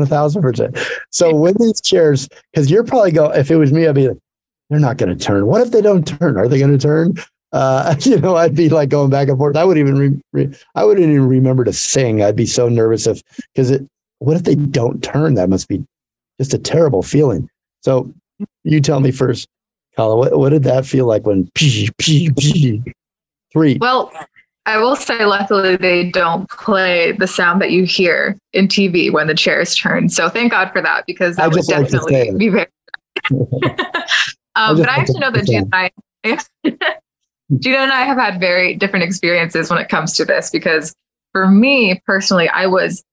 [0.07, 0.87] 1000%.
[1.11, 4.19] So when these chairs, because you're probably go, if it was me, I'd be like,
[4.71, 5.47] they're not going to turn.
[5.47, 6.39] What if they don't turn?
[6.39, 7.15] Are they going to turn?
[7.55, 9.57] Uh, you know, I'd be like going back and forth.
[9.57, 12.23] I would even, re, re, I wouldn't even remember to sing.
[12.23, 13.23] I'd be so nervous if,
[13.55, 13.87] because it,
[14.19, 15.35] what if they don't turn?
[15.35, 15.85] That must be
[16.39, 17.49] just a terrible feeling.
[17.83, 18.13] So
[18.65, 19.49] you tell me first,
[19.97, 22.83] Kala, what, what did that feel like when pee, pee, pee,
[23.53, 23.79] three?
[23.81, 24.13] Well,
[24.67, 29.29] I will say, luckily, they don't play the sound that you hear in TV when
[29.29, 30.09] the chairs turn.
[30.09, 32.67] So thank God for that because that would definitely like be very.
[34.57, 35.91] um, but I actually know that Gina and I,
[37.59, 40.95] Gina and I have had very different experiences when it comes to this because
[41.33, 43.05] for me personally, I was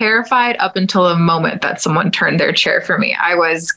[0.00, 3.14] terrified up until the moment that someone turned their chair for me.
[3.14, 3.76] I was,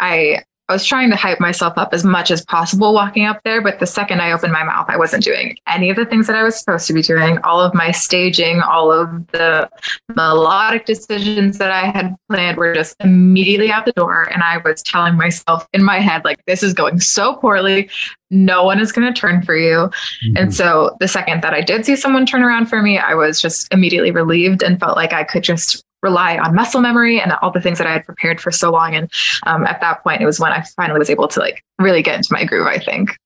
[0.00, 3.60] I, I was trying to hype myself up as much as possible walking up there,
[3.60, 6.36] but the second I opened my mouth, I wasn't doing any of the things that
[6.36, 7.36] I was supposed to be doing.
[7.44, 9.68] All of my staging, all of the
[10.16, 14.22] melodic decisions that I had planned were just immediately out the door.
[14.32, 17.90] And I was telling myself in my head, like, this is going so poorly.
[18.30, 19.90] No one is going to turn for you.
[20.24, 20.36] Mm-hmm.
[20.36, 23.38] And so the second that I did see someone turn around for me, I was
[23.38, 27.50] just immediately relieved and felt like I could just rely on muscle memory and all
[27.50, 28.94] the things that I had prepared for so long.
[28.94, 29.10] And
[29.46, 32.14] um, at that point, it was when I finally was able to like really get
[32.14, 33.16] into my groove, I think.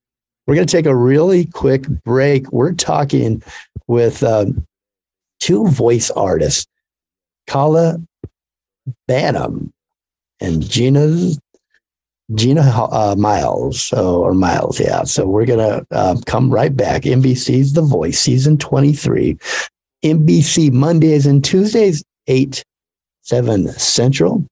[0.47, 2.51] We're going to take a really quick break.
[2.51, 3.43] We're talking
[3.87, 4.67] with um,
[5.41, 6.67] two voice artists,
[7.47, 7.99] Kala
[9.11, 9.71] Banham
[10.41, 11.39] and Gina's
[12.35, 15.05] Gina uh, Miles, so or Miles, yeah.
[15.05, 17.03] So we're gonna uh, come right back.
[17.03, 19.39] NBC's The Voice, season twenty three.
[20.05, 22.65] NBC Mondays and Tuesdays, eight
[23.23, 24.47] 7 Central.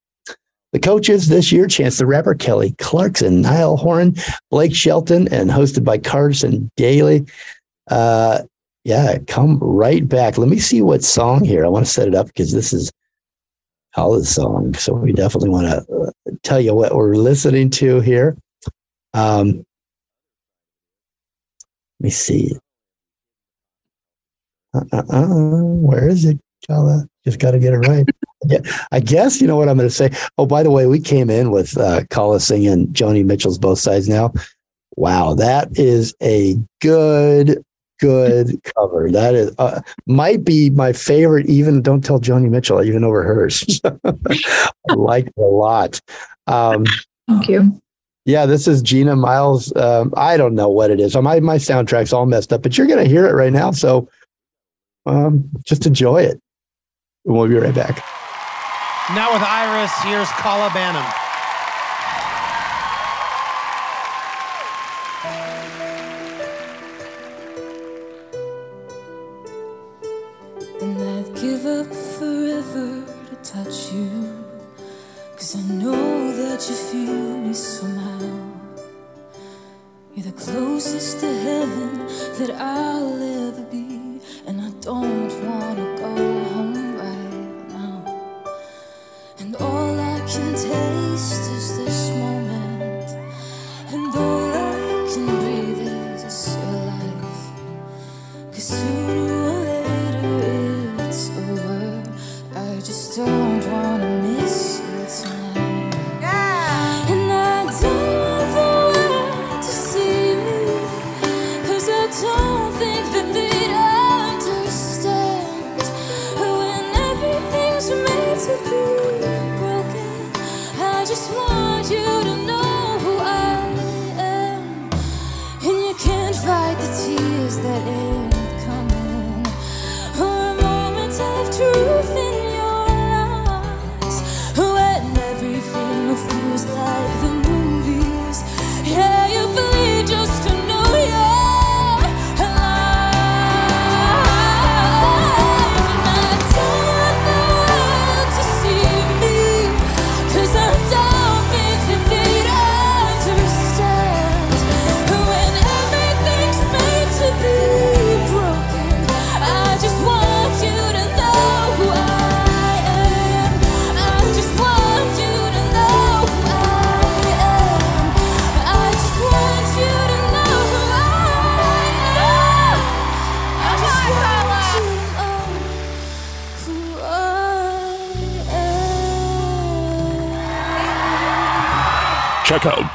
[0.73, 4.15] The coaches this year, Chance the Rapper, Kelly Clarkson, Niall Horan,
[4.51, 7.25] Blake Shelton, and hosted by Carson Daly.
[7.89, 8.43] Uh,
[8.85, 10.37] yeah, come right back.
[10.37, 11.65] Let me see what song here.
[11.65, 12.93] I want to set it up because this is
[13.95, 14.75] Hollis song.
[14.75, 18.37] So we definitely want to uh, tell you what we're listening to here.
[19.15, 19.65] Um,
[21.99, 22.59] let me see.
[24.75, 25.27] Uh, uh, uh,
[25.65, 26.39] where is it,
[27.25, 28.07] Just got to get it right.
[28.47, 28.59] yeah,
[28.93, 30.11] I guess you know what I'm going to say.
[30.39, 34.09] Oh, by the way, we came in with uh, Kala singing Joni Mitchell's "Both Sides
[34.09, 34.33] Now."
[34.97, 37.63] Wow, that is a good,
[37.99, 39.11] good cover.
[39.11, 41.47] That is uh, might be my favorite.
[41.47, 43.81] Even don't tell Joni Mitchell, even over hers.
[43.85, 46.01] I like it a lot.
[46.47, 46.85] Um,
[47.29, 47.81] Thank you.
[48.25, 49.75] Yeah, this is Gina Miles.
[49.77, 51.17] Um, I don't know what it is.
[51.17, 53.71] My my soundtrack's all messed up, but you're going to hear it right now.
[53.71, 54.09] So
[55.07, 56.41] um, just enjoy it.
[57.27, 57.97] We'll be right back.
[59.15, 61.26] Now with Iris, here's Kala Banham.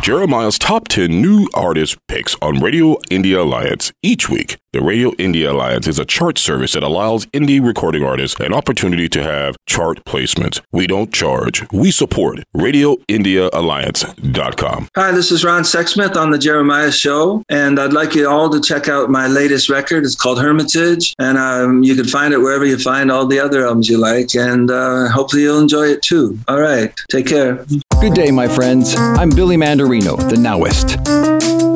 [0.01, 4.57] Jeremiah's top 10 new artist picks on Radio Indie Alliance each week.
[4.73, 9.09] The Radio Indie Alliance is a chart service that allows indie recording artists an opportunity
[9.09, 10.61] to have chart placements.
[10.71, 11.69] We don't charge.
[11.73, 14.87] We support RadioIndieAlliance.com.
[14.95, 18.61] Hi, this is Ron Sexsmith on the Jeremiah Show, and I'd like you all to
[18.61, 20.05] check out my latest record.
[20.05, 23.67] It's called Hermitage, and um, you can find it wherever you find all the other
[23.67, 26.39] albums you like, and uh, hopefully you'll enjoy it too.
[26.47, 27.65] All right, take care.
[27.99, 28.95] Good day, my friends.
[28.95, 31.70] I'm Billy Mandarino, the Nowist.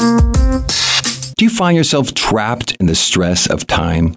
[1.38, 4.16] Do you find yourself trapped in the stress of time?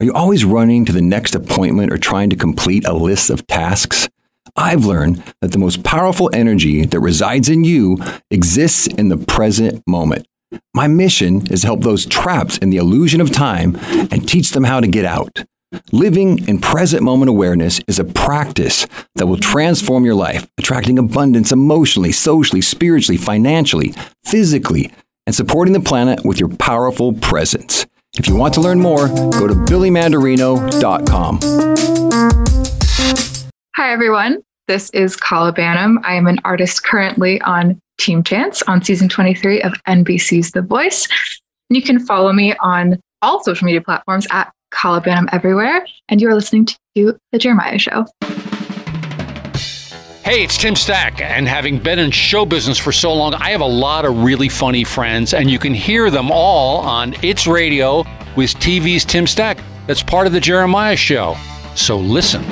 [0.00, 3.44] Are you always running to the next appointment or trying to complete a list of
[3.48, 4.08] tasks?
[4.54, 7.98] I've learned that the most powerful energy that resides in you
[8.30, 10.28] exists in the present moment.
[10.72, 13.76] My mission is to help those trapped in the illusion of time
[14.12, 15.42] and teach them how to get out.
[15.90, 21.50] Living in present moment awareness is a practice that will transform your life, attracting abundance
[21.50, 23.92] emotionally, socially, spiritually, financially,
[24.24, 24.92] physically,
[25.26, 27.86] and supporting the planet with your powerful presence.
[28.18, 31.40] If you want to learn more, go to billymandarino.com.
[33.76, 34.42] Hi, everyone.
[34.66, 35.98] This is Kala Banham.
[36.04, 41.08] I am an artist currently on Team Chance on season 23 of NBC's The Voice.
[41.70, 45.86] You can follow me on all social media platforms at Kala Banham everywhere.
[46.08, 46.66] And you are listening
[46.96, 48.06] to The Jeremiah Show.
[50.22, 53.62] Hey, it's Tim Stack, and having been in show business for so long, I have
[53.62, 58.04] a lot of really funny friends, and you can hear them all on It's Radio
[58.36, 59.58] with TV's Tim Stack.
[59.86, 61.36] That's part of the Jeremiah Show.
[61.74, 62.44] So listen.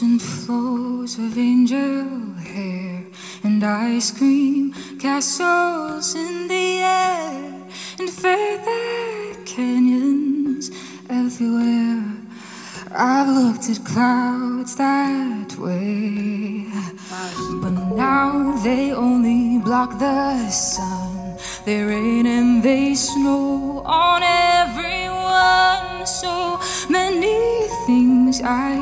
[0.00, 3.04] And flows of angel hair
[3.42, 7.66] and ice cream castles in the air
[7.98, 10.70] and feather canyons
[11.08, 12.27] everywhere.
[12.90, 16.66] I've looked at clouds that way,
[17.60, 21.36] but now they only block the sun.
[21.66, 26.06] They rain and they snow on everyone.
[26.06, 26.58] So
[26.88, 28.78] many things I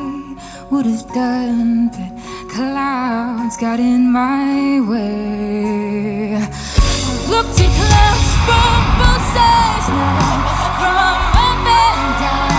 [0.71, 2.11] would have done, but
[2.49, 6.35] clouds got in my way.
[6.35, 10.47] I've looked at clouds from both sides now,
[10.79, 12.56] from up and down,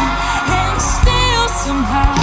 [1.69, 2.18] somehow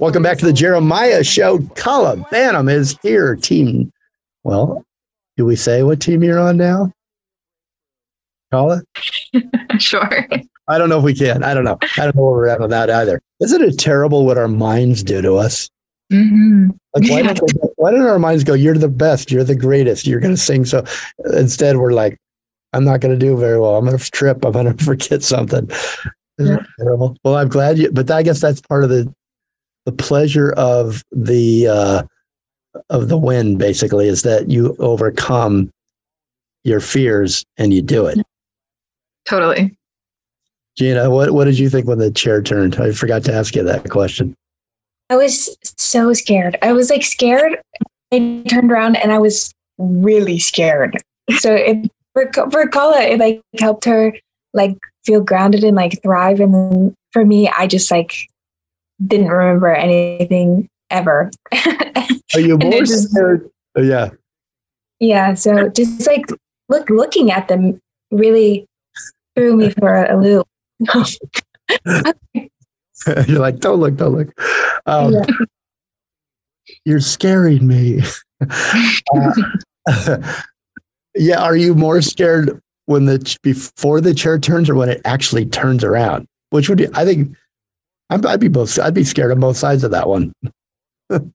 [0.00, 1.58] Welcome back to the Jeremiah Show.
[1.76, 3.36] Kala Banham is here.
[3.36, 3.92] Team.
[4.42, 4.84] Well,
[5.36, 6.92] do we say what team you're on now?
[8.50, 8.82] Kala?
[9.78, 10.28] sure.
[10.68, 11.42] I don't know if we can.
[11.42, 11.78] I don't know.
[11.82, 13.20] I don't know where we're at on that either.
[13.40, 15.68] Isn't it terrible what our minds do to us?
[16.12, 16.70] Mm-hmm.
[16.94, 20.06] Like, why, don't they, why don't our minds go, you're the best, you're the greatest,
[20.06, 20.64] you're going to sing?
[20.64, 20.84] So
[21.32, 22.18] instead, we're like,
[22.72, 23.76] I'm not going to do very well.
[23.76, 24.44] I'm going to trip.
[24.44, 25.70] I'm going to forget something.
[26.38, 27.16] Isn't it terrible?
[27.22, 29.12] Well, I'm glad you, but I guess that's part of the
[29.84, 32.02] the pleasure of the uh,
[32.90, 33.56] of the win.
[33.58, 35.70] Basically, is that you overcome
[36.64, 38.18] your fears and you do it.
[39.26, 39.76] Totally.
[40.76, 42.76] Gina, what what did you think when the chair turned?
[42.76, 44.34] I forgot to ask you that question.
[45.10, 46.58] I was so scared.
[46.62, 47.60] I was like scared.
[48.12, 50.96] I turned around and I was really scared.
[51.38, 54.14] So it for for Kala, it like helped her
[54.52, 56.40] like feel grounded and like thrive.
[56.40, 58.28] And then for me, I just like
[59.04, 61.30] didn't remember anything ever.
[62.34, 63.48] Are you more scared?
[63.76, 64.10] Oh, yeah.
[65.00, 65.34] yeah.
[65.34, 66.26] So just like
[66.68, 67.80] look looking at them
[68.10, 68.66] really
[69.36, 70.46] threw me for a loop.
[73.26, 74.32] You're like, don't look, don't look.
[74.86, 75.26] Um, Yeah.
[76.84, 78.02] You're scaring me.
[78.40, 79.34] Uh,
[81.14, 81.42] yeah.
[81.42, 85.84] Are you more scared when the before the chair turns or when it actually turns
[85.84, 86.26] around?
[86.50, 87.36] Which would be, I think,
[88.14, 88.78] I'd, I'd be both.
[88.78, 90.32] I'd be scared on both sides of that one.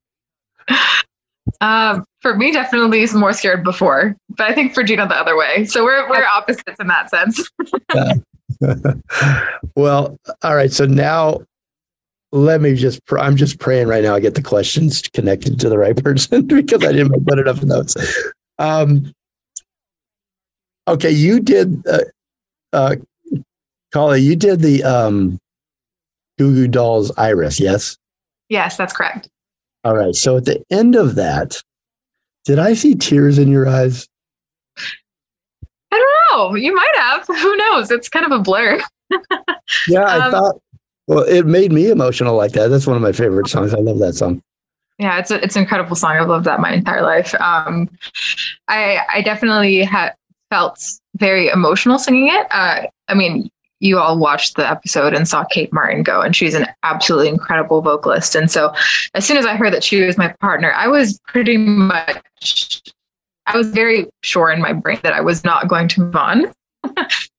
[1.62, 5.36] Um, for me, definitely is more scared before, but I think for Gina the other
[5.36, 5.66] way.
[5.66, 7.50] So we're we're opposites in that sense.
[9.76, 10.72] well, all right.
[10.72, 11.42] So now
[12.32, 15.70] let me just, pr- I'm just praying right now I get the questions connected to
[15.70, 17.96] the right person because I didn't put enough notes.
[18.60, 19.12] Um,
[20.88, 21.10] okay.
[21.10, 22.00] You did, uh,
[22.74, 22.96] uh,
[23.92, 25.40] Kali, you did the um,
[26.40, 27.98] Goo Goo Dolls Iris, yes?
[28.50, 29.30] yes, that's correct.
[29.84, 30.16] All right.
[30.16, 31.62] So at the end of that,
[32.46, 34.08] did I see tears in your eyes?
[35.92, 35.98] I
[36.32, 36.56] don't know.
[36.56, 37.28] You might have.
[37.28, 37.92] Who knows?
[37.92, 38.80] It's kind of a blur.
[39.88, 40.62] Yeah, I Um, thought,
[41.08, 42.70] well, it made me emotional like that.
[42.70, 43.74] That's one of my favorite songs.
[43.74, 44.42] I love that song.
[44.98, 46.18] Yeah, it's a, it's an incredible song.
[46.18, 47.34] I've loved that my entire life.
[47.40, 47.88] Um,
[48.68, 50.14] I I definitely had
[50.50, 50.84] felt
[51.18, 52.48] very emotional singing it.
[52.52, 53.50] Uh, I mean,
[53.80, 57.82] you all watched the episode and saw Kate Martin go, and she's an absolutely incredible
[57.82, 58.36] vocalist.
[58.36, 58.74] And so,
[59.14, 62.82] as soon as I heard that she was my partner, I was pretty much,
[63.46, 66.52] I was very sure in my brain that I was not going to move on.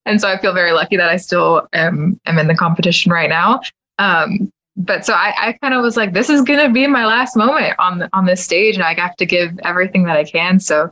[0.06, 3.28] and so, I feel very lucky that I still am am in the competition right
[3.28, 3.60] now.
[3.98, 7.36] Um, but so I, I kind of was like, this is gonna be my last
[7.36, 10.58] moment on on this stage, and I have to give everything that I can.
[10.58, 10.90] So,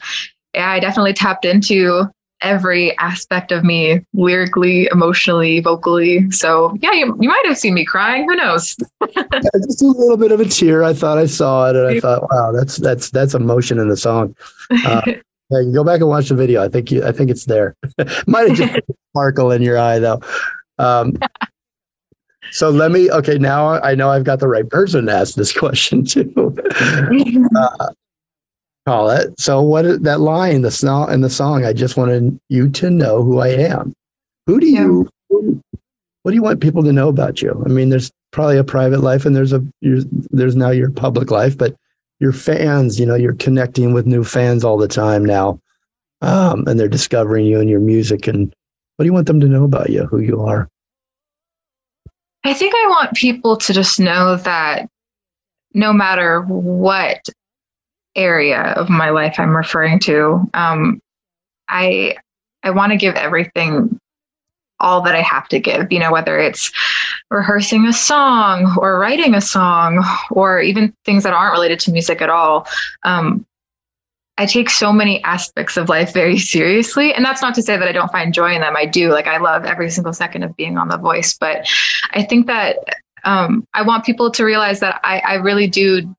[0.54, 2.10] yeah, I definitely tapped into
[2.40, 6.30] every aspect of me, lyrically, emotionally, vocally.
[6.30, 8.26] So, yeah, you, you might have seen me crying.
[8.28, 8.76] Who knows?
[9.16, 10.84] Yeah, just a little bit of a tear.
[10.84, 13.96] I thought I saw it, and I thought, wow, that's that's that's emotion in the
[13.96, 14.36] song.
[14.70, 16.62] Uh, yeah, you go back and watch the video.
[16.62, 17.74] I think you, I think it's there.
[18.26, 18.80] Might have just
[19.10, 20.20] sparkle in your eye though.
[20.78, 21.16] Um,
[22.50, 23.10] so let me.
[23.10, 26.56] Okay, now I know I've got the right person to ask this question to.
[27.56, 27.88] uh,
[28.88, 29.38] call it.
[29.38, 30.62] So what is that line?
[30.62, 31.64] The song in the song.
[31.64, 33.94] I just wanted you to know who I am.
[34.46, 35.08] Who do you?
[36.22, 37.62] what do you want people to know about you?
[37.64, 41.30] I mean, there's probably a private life, and there's a your, there's now your public
[41.30, 41.74] life, but
[42.20, 45.60] your fans, you know, you're connecting with new fans all the time now,
[46.20, 48.26] um, and they're discovering you and your music.
[48.26, 48.52] And
[48.96, 50.68] what do you want them to know about you, who you are?
[52.44, 54.88] I think I want people to just know that
[55.72, 57.26] no matter what
[58.18, 61.00] area of my life I'm referring to, um,
[61.68, 62.16] I
[62.62, 64.00] I want to give everything
[64.80, 65.90] all that I have to give.
[65.90, 66.70] You know, whether it's
[67.30, 72.20] rehearsing a song or writing a song or even things that aren't related to music
[72.22, 72.66] at all.
[73.04, 73.46] Um,
[74.38, 77.12] I take so many aspects of life very seriously.
[77.12, 78.76] And that's not to say that I don't find joy in them.
[78.76, 79.10] I do.
[79.10, 81.36] Like, I love every single second of being on The Voice.
[81.36, 81.66] But
[82.12, 82.78] I think that
[83.24, 86.14] um, I want people to realize that I, I really do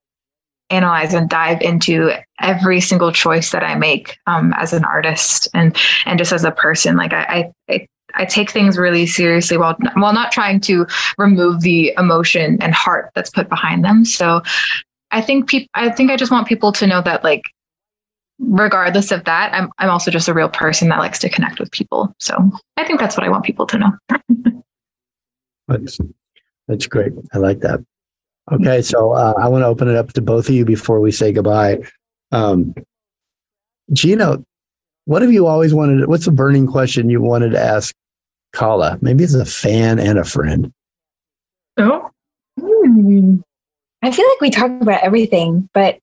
[0.70, 5.76] analyze and dive into every single choice that I make um, as an artist and
[6.06, 6.96] and just as a person.
[6.96, 10.86] Like I, I, I take things really seriously while while not trying to
[11.18, 14.04] remove the emotion and heart that's put behind them.
[14.04, 14.42] So
[15.10, 17.42] I think people I think I just want people to know that like
[18.38, 21.70] regardless of that, I'm I'm also just a real person that likes to connect with
[21.72, 22.14] people.
[22.18, 22.34] So
[22.76, 23.92] I think that's what I want people to know.
[25.68, 26.00] That's,
[26.66, 27.12] that's great.
[27.32, 27.78] I like that.
[28.52, 31.12] Okay, so uh, I want to open it up to both of you before we
[31.12, 31.78] say goodbye.
[32.32, 32.74] Um,
[33.92, 34.38] Gina,
[35.04, 36.08] what have you always wanted?
[36.08, 37.94] What's a burning question you wanted to ask
[38.52, 38.98] Kala?
[39.00, 40.72] Maybe as a fan and a friend.
[41.76, 42.10] Oh.
[42.58, 43.36] Hmm.
[44.02, 45.98] I feel like we talk about everything, but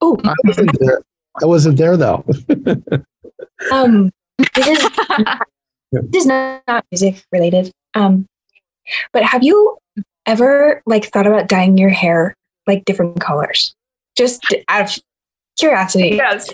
[0.00, 1.02] oh, I wasn't there.
[1.40, 2.24] I wasn't there though.
[3.72, 4.10] um,
[4.54, 4.90] this is
[5.92, 7.70] this is not, not music related.
[7.94, 8.26] Um,
[9.12, 9.77] but have you
[10.28, 12.34] ever like thought about dyeing your hair
[12.68, 13.74] like different colors?
[14.16, 15.02] Just out of
[15.58, 16.10] curiosity.
[16.16, 16.50] Yes.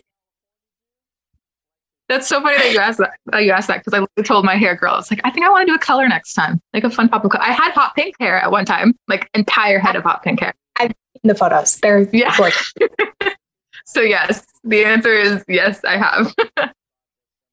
[2.09, 3.16] That's so funny that you asked that.
[3.27, 5.51] That you asked that because I told my hair girl, it's like I think I
[5.51, 7.43] want to do a color next time, like a fun pop of color.
[7.43, 10.55] I had hot pink hair at one time, like entire head of hot pink hair.
[10.79, 11.77] I've seen the photos.
[11.79, 12.37] They're yeah.
[13.87, 15.83] so yes, the answer is yes.
[15.85, 16.35] I have.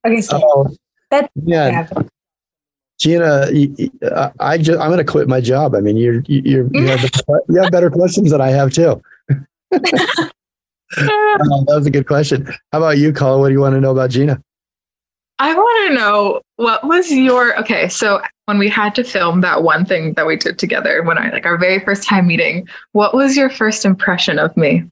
[0.05, 0.76] okay, so Oh,
[1.11, 1.88] that yeah.
[3.02, 5.74] Gina, you- you- uh, I just, I'm going to quit my job.
[5.74, 7.04] I mean, you're, you're, you have,
[7.49, 9.02] you have better questions than I have too.
[9.30, 9.36] Uh,
[10.97, 12.45] that was a good question.
[12.72, 13.39] How about you, Kala?
[13.39, 14.41] What do you want to know about Gina?
[15.39, 17.89] I want to know what was your okay.
[17.89, 21.32] So when we had to film that one thing that we did together, when I
[21.32, 24.84] like our very first time meeting, what was your first impression of me?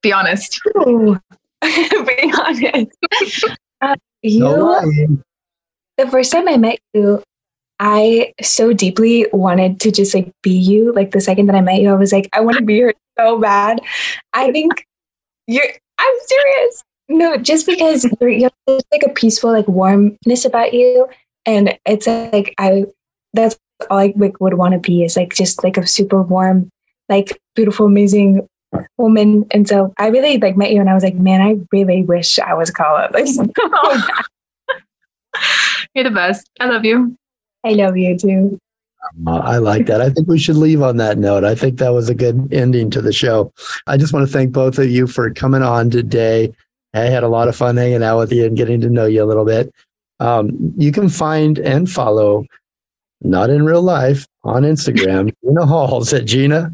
[0.00, 0.58] Be honest.
[0.78, 1.20] Ooh.
[1.60, 2.90] Be honest.
[3.82, 5.22] Uh, you, No lying.
[5.96, 7.22] The first time I met you,
[7.78, 10.92] I so deeply wanted to just like be you.
[10.92, 12.94] Like the second that I met you, I was like, I want to be her
[13.18, 13.80] so bad.
[14.32, 14.86] I think
[15.46, 15.66] you're.
[15.98, 16.84] I'm serious.
[17.08, 21.08] No, just because you're, you have like a peaceful, like warmness about you,
[21.44, 22.86] and it's like I.
[23.34, 23.58] That's
[23.90, 26.70] all I like, would want to be is like just like a super warm,
[27.08, 28.46] like beautiful, amazing
[28.98, 29.46] woman.
[29.50, 32.38] And so I really like met you, and I was like, man, I really wish
[32.38, 33.10] I was Kala.
[33.12, 33.26] Like,
[35.94, 36.48] You're the best.
[36.60, 37.16] I love you.
[37.64, 38.58] I love you too.
[39.26, 40.00] Uh, I like that.
[40.00, 41.44] I think we should leave on that note.
[41.44, 43.52] I think that was a good ending to the show.
[43.86, 46.52] I just want to thank both of you for coming on today.
[46.94, 49.22] I had a lot of fun hanging out with you and getting to know you
[49.22, 49.72] a little bit.
[50.20, 52.46] Um, you can find and follow,
[53.22, 56.70] not in real life, on Instagram, Gina Halls at Gina.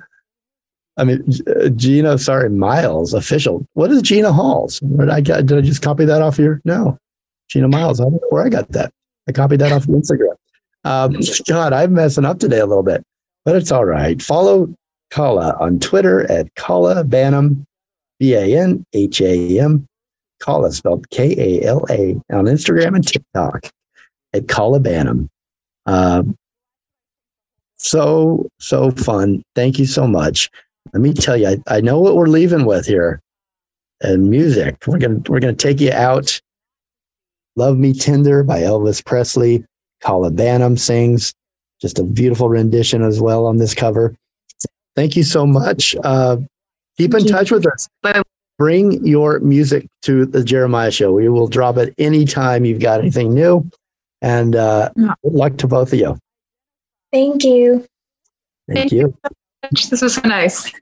[0.98, 3.64] I mean, uh, Gina, sorry, Miles official.
[3.74, 4.80] What is Gina Halls?
[4.80, 5.46] Did I get?
[5.46, 6.60] Did I just copy that off here?
[6.64, 6.98] No,
[7.48, 8.00] Gina Miles.
[8.00, 8.92] I don't know where I got that.
[9.28, 10.34] I copied that off of Instagram.
[10.84, 11.16] Um,
[11.46, 13.04] God, I'm messing up today a little bit,
[13.44, 14.20] but it's all right.
[14.22, 14.74] Follow
[15.10, 17.64] Kala on Twitter at Kala Banham,
[18.18, 19.86] B A N H A M.
[20.40, 23.70] Kala spelled K A L A on Instagram and TikTok
[24.32, 25.28] at Kala Banham.
[25.86, 26.36] Um,
[27.76, 29.42] so so fun.
[29.54, 30.50] Thank you so much.
[30.92, 33.20] Let me tell you, I, I know what we're leaving with here,
[34.00, 34.86] and music.
[34.86, 36.40] We're gonna we're gonna take you out.
[37.58, 39.64] Love Me Tender by Elvis Presley.
[40.00, 41.34] Kala Banham sings.
[41.80, 44.14] Just a beautiful rendition as well on this cover.
[44.94, 45.96] Thank you so much.
[46.04, 46.38] Uh,
[46.96, 47.88] keep in touch with us.
[48.58, 51.12] Bring your music to the Jeremiah Show.
[51.12, 53.68] We will drop it anytime you've got anything new.
[54.22, 56.16] And uh, good luck to both of you.
[57.12, 57.86] Thank you.
[58.72, 59.16] Thank you.
[59.72, 60.72] This was so nice.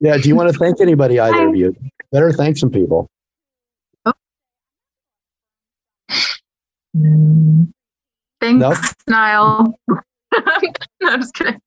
[0.00, 0.16] Yeah.
[0.16, 1.76] Do you want to thank anybody, either of you?
[2.12, 3.08] Better thank some people.
[6.94, 8.78] Thanks, Nope.
[9.08, 9.78] Niall.
[9.88, 9.98] no,
[11.02, 11.60] I'm just kidding.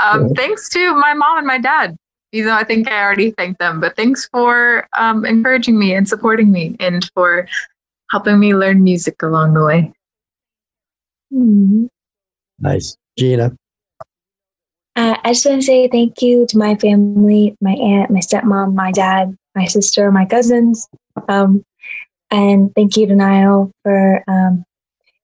[0.00, 1.96] Um, thanks to my mom and my dad,
[2.32, 3.80] even though I think I already thanked them.
[3.80, 7.48] But thanks for um, encouraging me and supporting me and for
[8.10, 9.92] helping me learn music along the way.
[12.58, 12.96] Nice.
[13.18, 13.56] Gina.
[14.96, 18.74] Uh, I just want to say thank you to my family, my aunt, my stepmom,
[18.74, 20.88] my dad, my sister, my cousins.
[21.28, 21.64] Um,
[22.34, 24.64] and thank you to Niall for um,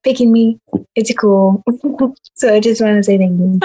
[0.03, 0.59] picking me.
[0.95, 1.61] It's cool.
[2.35, 3.59] so I just want to say thank you.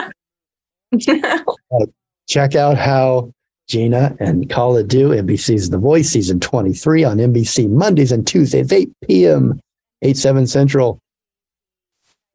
[1.72, 1.84] Uh,
[2.28, 3.30] check out how
[3.68, 8.90] Gina and Kala do NBC's The Voice season 23 on NBC Mondays and Tuesdays, 8
[9.06, 9.60] p.m.,
[10.02, 11.00] 8, 7 Central.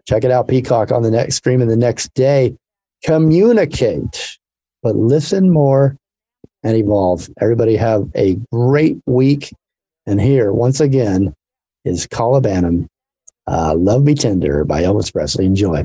[0.05, 2.55] Check it out, Peacock on the next stream of the next day.
[3.03, 4.38] Communicate,
[4.84, 5.95] but listen more
[6.64, 7.30] and evolve.
[7.39, 9.51] Everybody have a great week.
[10.12, 11.34] And here, once again,
[11.86, 12.88] is Kala Banham,
[13.47, 15.45] uh, Love Me Tender by Elvis Presley.
[15.45, 15.84] Enjoy.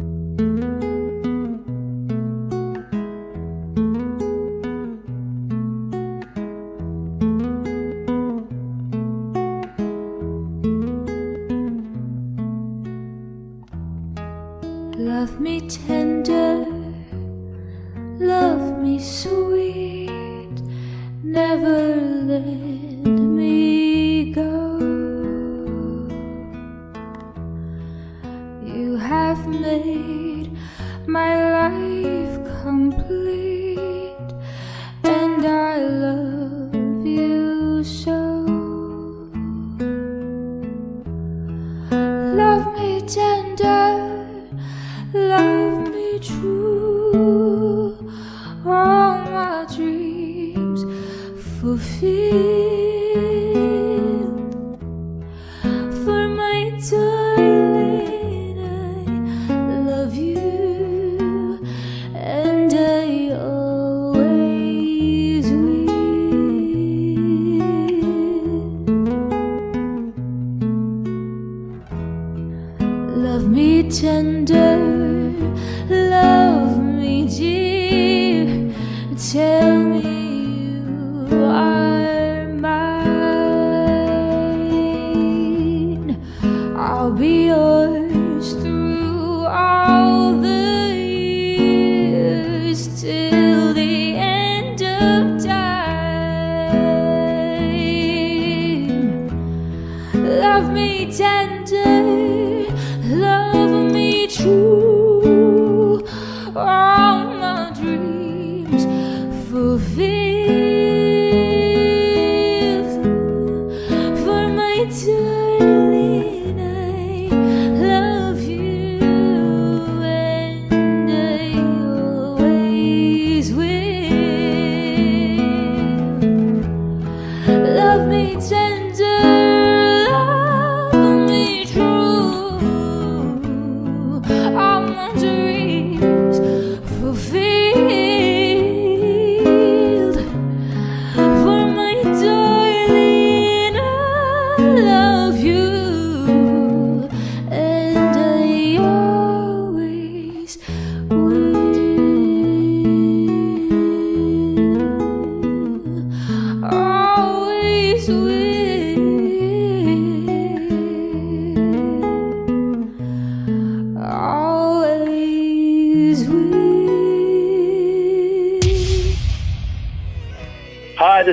[14.98, 16.66] Love me tender,
[18.18, 20.50] love me sweet,
[21.22, 22.85] never let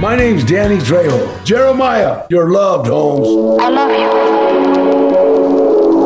[0.00, 1.42] My name's Danny Trejo.
[1.42, 3.58] Jeremiah, you're loved, Holmes.
[3.62, 4.10] I love you.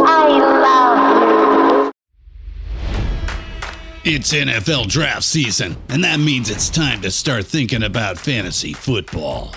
[0.07, 1.93] I love
[4.05, 9.57] It's NFL draft season, and that means it's time to start thinking about fantasy football.